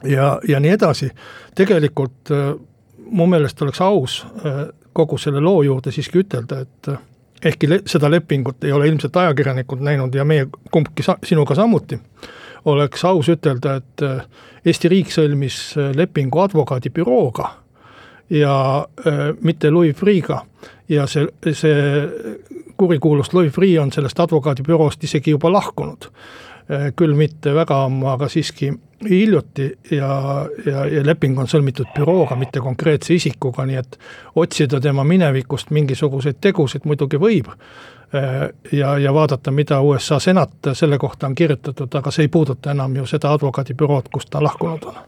ja, 0.08 0.40
ja 0.48 0.60
nii 0.60 0.72
edasi, 0.76 1.12
tegelikult 1.56 2.32
mu 3.12 3.28
meelest 3.28 3.62
oleks 3.62 3.82
aus 3.84 4.22
kogu 4.96 5.18
selle 5.20 5.44
loo 5.44 5.60
juurde 5.64 5.92
siiski 5.92 6.24
ütelda, 6.24 6.62
et 6.64 6.90
eh, 6.92 7.04
ehkki 7.52 7.70
le 7.70 7.82
seda 7.90 8.10
lepingut 8.12 8.64
ei 8.64 8.72
ole 8.72 8.88
ilmselt 8.90 9.18
ajakirjanikud 9.20 9.84
näinud 9.84 10.16
ja 10.16 10.26
meie 10.28 10.48
kumbki 10.72 11.04
sa 11.04 11.18
sinuga 11.24 11.58
samuti, 11.58 12.00
oleks 12.66 13.06
aus 13.06 13.30
ütelda, 13.30 13.76
et 13.76 14.02
eh, 14.02 14.24
Eesti 14.66 14.90
riik 14.90 15.12
sõlmis 15.14 15.60
eh, 15.78 15.92
lepingu 15.96 16.42
advokaadibürooga 16.42 17.52
ja 18.30 18.88
äh, 19.06 19.14
mitte 19.42 19.72
Louis 19.72 19.96
Freeh'ga. 19.96 20.46
Ja 20.90 21.08
see, 21.08 21.28
see 21.54 22.10
kurikuulus 22.78 23.34
Louis 23.34 23.54
Freeh 23.54 23.82
on 23.82 23.92
sellest 23.92 24.20
advokaadibüroost 24.20 25.04
isegi 25.04 25.32
juba 25.32 25.52
lahkunud. 25.52 26.10
Äh, 26.10 26.55
küll 26.96 27.14
mitte 27.14 27.54
väga 27.54 27.84
ammu, 27.86 28.08
aga 28.10 28.30
siiski 28.32 28.72
hiljuti 29.10 29.78
ja, 29.92 30.46
ja, 30.66 30.86
ja 30.86 31.06
leping 31.06 31.40
on 31.40 31.50
sõlmitud 31.50 31.92
bürooga, 31.96 32.36
mitte 32.40 32.62
konkreetse 32.64 33.14
isikuga, 33.14 33.66
nii 33.66 33.82
et 33.82 33.98
otsida 34.36 34.80
tema 34.82 35.04
minevikust 35.04 35.70
mingisuguseid 35.76 36.40
tegusid 36.42 36.88
muidugi 36.90 37.20
võib, 37.22 37.52
äh, 37.52 38.48
ja, 38.72 38.96
ja 38.98 39.14
vaadata, 39.14 39.52
mida 39.52 39.82
USA 39.82 40.20
senat 40.20 40.74
selle 40.74 40.98
kohta 40.98 41.28
on 41.28 41.36
kirjutatud, 41.36 41.92
aga 41.96 42.12
see 42.12 42.26
ei 42.26 42.34
puuduta 42.34 42.72
enam 42.72 42.96
ju 42.96 43.06
seda 43.10 43.34
advokaadibürood, 43.36 44.10
kust 44.14 44.32
ta 44.34 44.44
lahkunud 44.44 44.90
on 44.90 45.04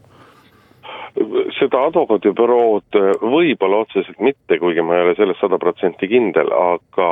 seda 1.58 1.84
advokaadibürood 1.88 2.98
võib-olla 3.22 3.82
otseselt 3.84 4.20
mitte, 4.22 4.58
kuigi 4.58 4.84
ma 4.84 4.96
ei 4.96 5.06
ole 5.06 5.14
selles 5.18 5.38
sada 5.42 5.58
protsenti 5.58 6.08
kindel, 6.10 6.50
aga 6.54 7.10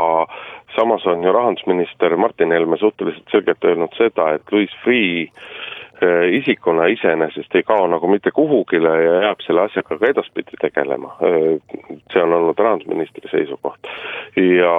samas 0.77 1.07
on 1.11 1.25
ju 1.25 1.33
rahandusminister 1.35 2.17
Martin 2.17 2.55
Helme 2.55 2.79
suhteliselt 2.81 3.31
selgelt 3.33 3.65
öelnud 3.65 3.95
seda, 3.99 4.35
et 4.37 4.53
Louis 4.53 4.73
Freeh 4.85 5.29
äh, 5.29 5.56
isikuna 6.33 6.87
iseenesest 6.93 7.55
ei 7.55 7.63
kao 7.63 7.87
nagu 7.89 8.09
mitte 8.09 8.31
kuhugile 8.31 8.91
ja 9.05 9.15
jääb 9.23 9.41
selle 9.47 9.63
asjaga 9.65 9.99
ka 9.99 10.11
edaspidi 10.11 10.59
tegelema. 10.61 11.15
Äh, 11.25 11.47
see 12.13 12.23
on 12.23 12.35
olnud 12.37 12.59
rahandusministri 12.59 13.31
seisukoht. 13.31 13.89
ja 14.37 14.75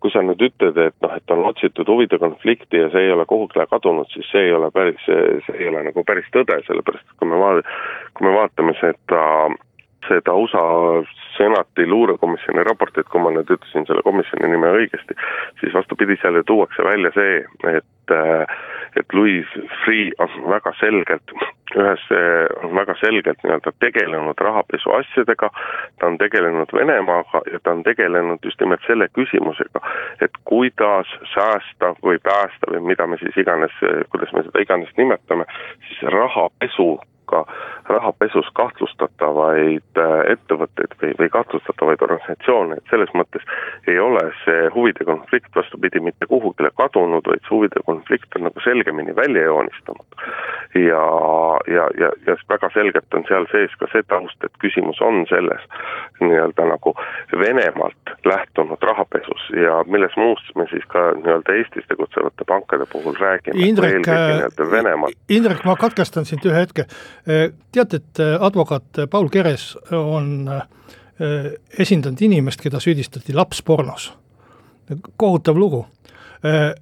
kui 0.00 0.12
sa 0.14 0.22
nüüd 0.22 0.42
ütled, 0.46 0.78
et 0.78 0.94
noh, 1.02 1.16
et 1.16 1.30
on 1.34 1.44
otsitud 1.48 1.88
huvide 1.90 2.18
konflikti 2.22 2.78
ja 2.84 2.90
see 2.92 3.08
ei 3.08 3.12
ole 3.12 3.26
kuhugile 3.26 3.66
kadunud, 3.66 4.06
siis 4.12 4.30
see 4.30 4.46
ei 4.46 4.52
ole 4.54 4.70
päris, 4.70 5.02
see 5.06 5.58
ei 5.58 5.68
ole 5.68 5.82
nagu 5.88 6.04
päris 6.06 6.28
tõde, 6.36 6.60
sellepärast 6.68 7.02
et 7.02 7.18
kui 7.18 7.30
me 7.30 7.40
vaat-, 7.42 7.70
kui 8.14 8.28
me 8.28 8.36
vaatame 8.38 8.76
seda 8.80 9.24
seda 10.08 10.34
USA 10.36 10.62
senati 11.36 11.86
luurekomisjoni 11.88 12.64
raportit, 12.68 13.08
kui 13.08 13.22
ma 13.24 13.32
nüüd 13.34 13.50
ütlesin 13.50 13.86
selle 13.88 14.04
komisjoni 14.04 14.50
nime 14.52 14.70
õigesti, 14.78 15.16
siis 15.62 15.74
vastupidi, 15.74 16.18
seal 16.20 16.36
ju 16.38 16.44
tuuakse 16.50 16.84
välja 16.84 17.10
see, 17.16 17.38
et 17.72 18.14
et 18.96 19.12
Louis 19.12 19.46
Freeh 19.84 20.12
on 20.18 20.50
väga 20.50 20.72
selgelt 20.80 21.34
ühes, 21.74 22.02
väga 22.76 22.94
selgelt 23.00 23.40
nii-öelda 23.42 23.72
tegelenud 23.82 24.38
rahapesu 24.46 24.92
asjadega, 24.94 25.50
ta 25.98 26.06
on 26.06 26.18
tegelenud 26.18 26.70
Venemaaga 26.76 27.42
ja 27.52 27.60
ta 27.62 27.74
on 27.74 27.82
tegelenud 27.82 28.44
just 28.44 28.60
nimelt 28.60 28.84
selle 28.86 29.08
küsimusega, 29.18 29.82
et 30.22 30.38
kuidas 30.44 31.10
säästa 31.32 31.94
või 32.04 32.20
päästa 32.22 32.70
või 32.70 32.84
mida 32.92 33.06
me 33.06 33.18
siis 33.22 33.36
iganes, 33.42 33.74
kuidas 34.12 34.32
me 34.32 34.44
seda 34.46 34.62
iganes 34.62 34.94
nimetame, 34.96 35.48
siis 35.88 36.06
rahapesu 36.14 36.94
ka 37.30 37.44
rahapesus 37.88 38.48
kahtlustatavaid 38.58 40.00
äh, 40.00 40.14
ettevõtteid 40.34 40.96
või, 41.02 41.12
või 41.18 41.28
kahtlustatavaid 41.36 42.02
organisatsioone, 42.06 42.78
et 42.78 42.92
selles 42.92 43.12
mõttes 43.14 43.44
ei 43.90 43.98
ole 44.00 44.24
see 44.44 44.68
huvide 44.74 45.04
konflikt 45.04 45.50
vastupidi 45.56 46.00
mitte 46.00 46.26
kuhugile 46.30 46.70
kadunud, 46.76 47.26
vaid 47.28 47.42
see 47.44 47.54
huvide 47.56 47.84
konflikt 47.84 48.38
on 48.38 48.48
nagu 48.48 48.64
selgemini 48.64 49.16
välja 49.16 49.48
joonistunud. 49.50 50.06
ja, 50.74 51.04
ja, 51.74 51.88
ja, 52.00 52.10
ja 52.26 52.36
väga 52.48 52.70
selgelt 52.74 53.14
on 53.14 53.24
seal 53.28 53.46
sees 53.52 53.74
ka 53.78 53.88
see 53.92 54.02
taust, 54.08 54.38
et 54.44 54.62
küsimus 54.62 55.00
on 55.04 55.24
selles 55.30 55.68
nii-öelda 56.20 56.66
nagu 56.72 56.94
Venemaalt 57.38 58.14
lähtunud 58.24 58.82
rahapesus 58.82 59.50
ja 59.64 59.84
milles 59.86 60.16
muus 60.16 60.40
me 60.54 60.66
siis 60.70 60.84
ka 60.88 61.10
nii-öelda 61.18 61.56
Eestis 61.58 61.86
tegutsevate 61.88 62.44
pankade 62.48 62.86
puhul 62.92 63.14
räägime. 63.20 63.66
Indrek, 63.68 64.08
äh, 64.08 65.12
Indrek, 65.28 65.64
ma 65.64 65.76
katkestan 65.76 66.24
sind 66.24 66.46
ühe 66.46 66.64
hetke 66.64 66.86
teate, 67.72 67.96
et 67.96 68.20
äh, 68.20 68.36
advokaat 68.40 68.84
Paul 69.10 69.28
Keres 69.28 69.78
on 69.92 70.48
äh, 70.48 70.62
esindanud 71.78 72.20
inimest, 72.20 72.60
keda 72.60 72.80
süüdistati 72.80 73.34
lapspornos. 73.34 74.12
kohutav 75.16 75.56
lugu. 75.56 75.86
Äh, 76.44 76.74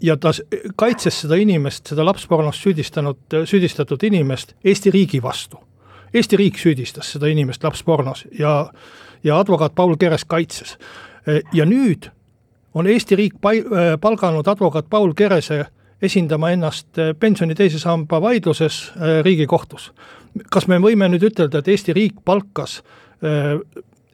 ja 0.00 0.16
ta 0.16 0.30
kaitses 0.76 1.20
seda 1.20 1.34
inimest, 1.34 1.86
seda 1.86 2.04
lapspornos 2.04 2.62
süüdistanud, 2.62 3.18
süüdistatud 3.44 4.02
inimest 4.02 4.54
Eesti 4.64 4.90
riigi 4.90 5.22
vastu. 5.22 5.58
Eesti 6.14 6.36
riik 6.36 6.58
süüdistas 6.58 7.12
seda 7.12 7.26
inimest 7.26 7.64
lapspornos 7.64 8.24
ja, 8.38 8.70
ja 9.24 9.38
advokaat 9.38 9.74
Paul 9.74 9.96
Keres 9.96 10.24
kaitses. 10.24 10.78
ja 11.52 11.64
nüüd 11.66 12.06
on 12.74 12.86
Eesti 12.86 13.16
riik 13.16 13.34
palganud 14.00 14.46
advokaat 14.46 14.86
Paul 14.90 15.12
Kerese 15.14 15.66
esindama 16.02 16.50
ennast 16.52 16.98
äh, 16.98 17.14
pensioni 17.18 17.54
teise 17.54 17.78
samba 17.78 18.20
vaidluses 18.22 18.92
äh, 18.96 19.24
Riigikohtus. 19.24 19.92
kas 20.52 20.66
me 20.68 20.76
võime 20.76 21.08
nüüd 21.08 21.30
ütelda, 21.30 21.62
et 21.62 21.68
Eesti 21.72 21.94
riik 21.96 22.20
palkas 22.24 22.82
äh, 23.24 23.56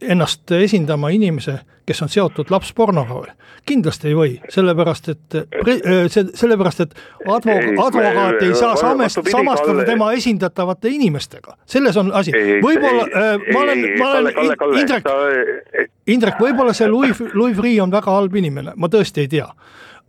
ennast 0.02 0.50
esindama 0.54 1.10
inimese, 1.14 1.60
kes 1.86 2.02
on 2.02 2.10
seotud 2.10 2.50
lapspornoga 2.50 3.18
või? 3.18 3.32
kindlasti 3.66 4.08
ei 4.10 4.14
või, 4.18 4.30
sellepärast 4.50 5.08
et 5.12 5.36
pre-, 5.62 5.76
see, 6.10 6.24
sellepärast 6.34 6.80
et 6.82 6.94
advo-, 7.30 7.58
advokaat 7.84 8.40
ei 8.42 8.56
saa 8.58 8.72
samest, 8.78 9.20
samastada 9.30 9.84
tema 9.86 10.08
esindatavate 10.18 10.90
inimestega, 10.90 11.54
selles 11.70 11.98
on 11.98 12.10
asi. 12.18 12.34
võib-olla, 12.62 13.06
ma 13.52 13.62
olen, 13.62 13.84
ma 14.00 14.10
olen, 14.16 14.80
Indrek, 14.80 15.06
Indrek, 16.10 16.42
võib-olla 16.42 16.74
see 16.74 16.90
Louis, 16.94 17.22
Louis 17.34 17.54
Freeh 17.58 17.78
on 17.84 17.94
väga 17.94 18.18
halb 18.18 18.34
inimene, 18.42 18.74
ma 18.74 18.90
tõesti 18.90 19.26
ei 19.26 19.30
tea 19.30 19.46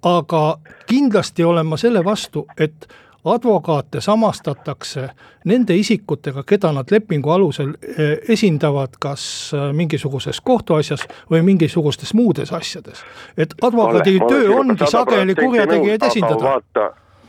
aga 0.03 0.57
kindlasti 0.87 1.43
olen 1.43 1.65
ma 1.65 1.77
selle 1.77 2.03
vastu, 2.05 2.47
et 2.57 2.87
advokaate 3.25 4.01
samastatakse 4.01 5.09
nende 5.45 5.75
isikutega, 5.75 6.43
keda 6.43 6.71
nad 6.75 6.91
lepingu 6.91 7.31
alusel 7.31 7.73
eh, 7.97 8.17
esindavad, 8.29 8.97
kas 8.99 9.25
eh, 9.53 9.69
mingisuguses 9.73 10.41
kohtuasjas 10.41 11.05
või 11.31 11.41
mingisugustes 11.41 12.13
muudes 12.13 12.51
asjades. 12.53 13.03
et 13.37 13.55
advokaadi 13.61 14.19
töö 14.27 14.59
ongi 14.59 14.91
sageli 14.91 15.35
kurjategijaid 15.35 16.03
esindada 16.09 16.59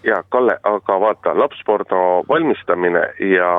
jaa, 0.05 0.23
Kalle, 0.29 0.59
aga 0.63 1.01
vaata, 1.01 1.35
lapsporno 1.39 2.25
valmistamine 2.29 3.03
ja 3.19 3.51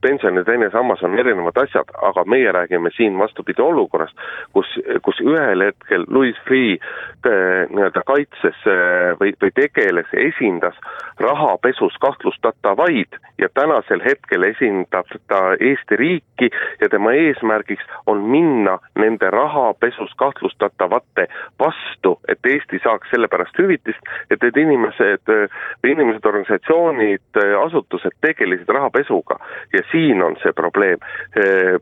pensioni 0.00 0.44
teine 0.44 0.70
sammas 0.70 1.02
on 1.02 1.18
erinevad 1.18 1.56
asjad, 1.62 1.90
aga 2.02 2.24
meie 2.24 2.52
räägime 2.52 2.90
siin 2.96 3.18
vastupidi 3.18 3.62
olukorrast, 3.62 4.16
kus, 4.52 4.66
kus 5.02 5.20
ühel 5.24 5.64
hetkel 5.66 6.06
Louis 6.08 6.36
Freeh 6.46 6.78
äh, 6.78 7.66
nii-öelda 7.70 8.02
kaitses 8.06 8.66
äh, 8.66 9.14
või, 9.20 9.34
või 9.42 9.52
tegeles, 9.54 10.08
esindas 10.12 10.76
rahapesus 11.20 11.96
kahtlustatavaid 12.00 13.18
ja 13.38 13.48
tänasel 13.54 14.02
hetkel 14.04 14.42
esindab 14.42 15.10
ta 15.26 15.42
Eesti 15.60 15.96
riiki 15.96 16.50
ja 16.80 16.88
tema 16.88 17.12
eesmärgiks 17.12 17.84
on 18.06 18.22
minna 18.30 18.78
nende 18.98 19.30
rahapesus 19.30 20.14
kahtlustatavate 20.16 21.26
vastu, 21.58 22.18
et 22.28 22.46
Eesti 22.46 22.80
saaks 22.82 23.10
selle 23.10 23.28
pärast 23.28 23.58
hüvitist, 23.58 24.12
et 24.30 24.42
need 24.42 24.56
inimesed 24.56 25.26
või 25.28 25.48
inimesed, 25.86 26.24
organisatsioonid, 26.26 27.40
asutused 27.64 28.16
tegelesid 28.24 28.68
rahapesuga 28.74 29.38
ja 29.72 29.82
siin 29.92 30.22
on 30.22 30.36
see 30.42 30.52
probleem. 30.56 30.98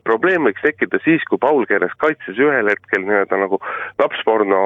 probleem 0.03 0.47
võiks 0.47 0.63
tekkida 0.63 0.99
siis, 1.03 1.23
kui 1.29 1.39
Paul 1.41 1.65
Keres 1.69 1.95
kaitses 1.97 2.39
ühel 2.39 2.69
hetkel 2.71 3.05
nii-öelda 3.05 3.41
nagu 3.41 3.59
lapsporno, 3.99 4.61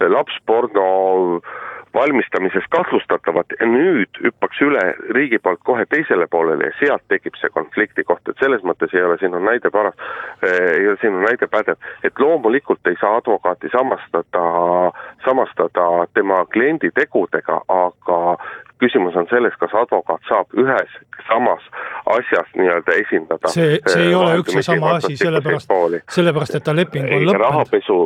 lapsporno 0.00 0.88
valmistamises 1.96 2.66
kahtlustatavad 2.70 3.56
ja 3.60 3.66
nüüd 3.70 4.20
hüppaks 4.24 4.60
üle 4.66 4.82
riigi 5.16 5.38
poolt 5.42 5.62
kohe 5.64 5.86
teisele 5.90 6.26
poolele 6.30 6.70
ja 6.70 6.76
sealt 6.80 7.06
tekib 7.12 7.38
see 7.40 7.50
konflikti 7.54 8.04
koht, 8.04 8.22
et 8.28 8.42
selles 8.42 8.64
mõttes 8.68 8.92
ei 8.94 9.04
ole 9.06 9.16
sinu 9.22 9.40
näide 9.42 9.72
paras, 9.72 9.96
ei 10.42 10.86
ole 10.88 10.98
sinu 11.00 11.22
näide 11.24 11.48
pädev, 11.52 11.80
et 12.04 12.20
loomulikult 12.20 12.92
ei 12.92 12.98
saa 13.00 13.16
advokaati 13.20 13.72
samastada, 13.72 14.44
samastada 15.24 15.88
tema 16.14 16.44
kliendi 16.52 16.92
tegudega, 17.00 17.62
aga 17.68 18.20
küsimus 18.82 19.16
on 19.16 19.26
selles, 19.30 19.56
kas 19.60 19.72
advokaat 19.74 20.28
saab 20.28 20.52
ühes 20.60 21.00
samas 21.28 21.64
asjas 22.18 22.52
nii-öelda 22.58 23.00
esindada. 23.00 23.48
see, 23.48 23.80
see 23.86 24.10
ei 24.10 24.14
ole 24.14 24.36
üks 24.42 24.54
ja 24.58 24.62
sama 24.62 24.94
asi, 24.98 25.16
sellepärast, 25.16 25.72
sellepärast 26.18 26.60
et 26.60 26.64
ta 26.68 26.76
leping 26.76 27.08
on 27.08 27.26
lõppenud. 27.28 27.44
rahapesu 27.46 28.00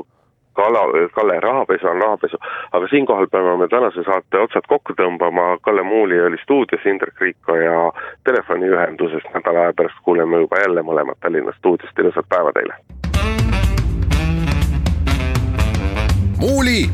Kala, 0.52 0.84
Kalle, 1.14 1.40
rahapesu 1.40 1.86
on 1.86 2.02
rahapesu, 2.02 2.36
aga 2.72 2.88
siinkohal 2.90 3.26
peame 3.32 3.56
me 3.56 3.68
tänase 3.68 4.04
saate 4.04 4.38
otsad 4.38 4.66
kokku 4.68 4.96
tõmbama, 4.98 5.58
Kalle 5.62 5.82
Muuli 5.82 6.20
oli 6.20 6.38
stuudios, 6.42 6.86
Indrek 6.86 7.20
Riiko 7.20 7.56
ja 7.56 7.92
telefoniühenduses. 8.24 9.26
Nädala 9.34 9.68
aja 9.68 9.76
pärast 9.76 10.02
kuuleme 10.02 10.44
juba 10.44 10.62
jälle 10.64 10.82
mõlemad 10.82 11.20
Tallinna 11.20 11.52
stuudiost, 11.58 11.98
ilusat 11.98 12.28
päeva 12.28 12.52
teile! 12.52 12.74
muuli 16.40 16.88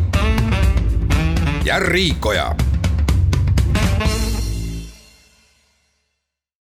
ja 1.64 1.78
Riikoja 1.78 2.44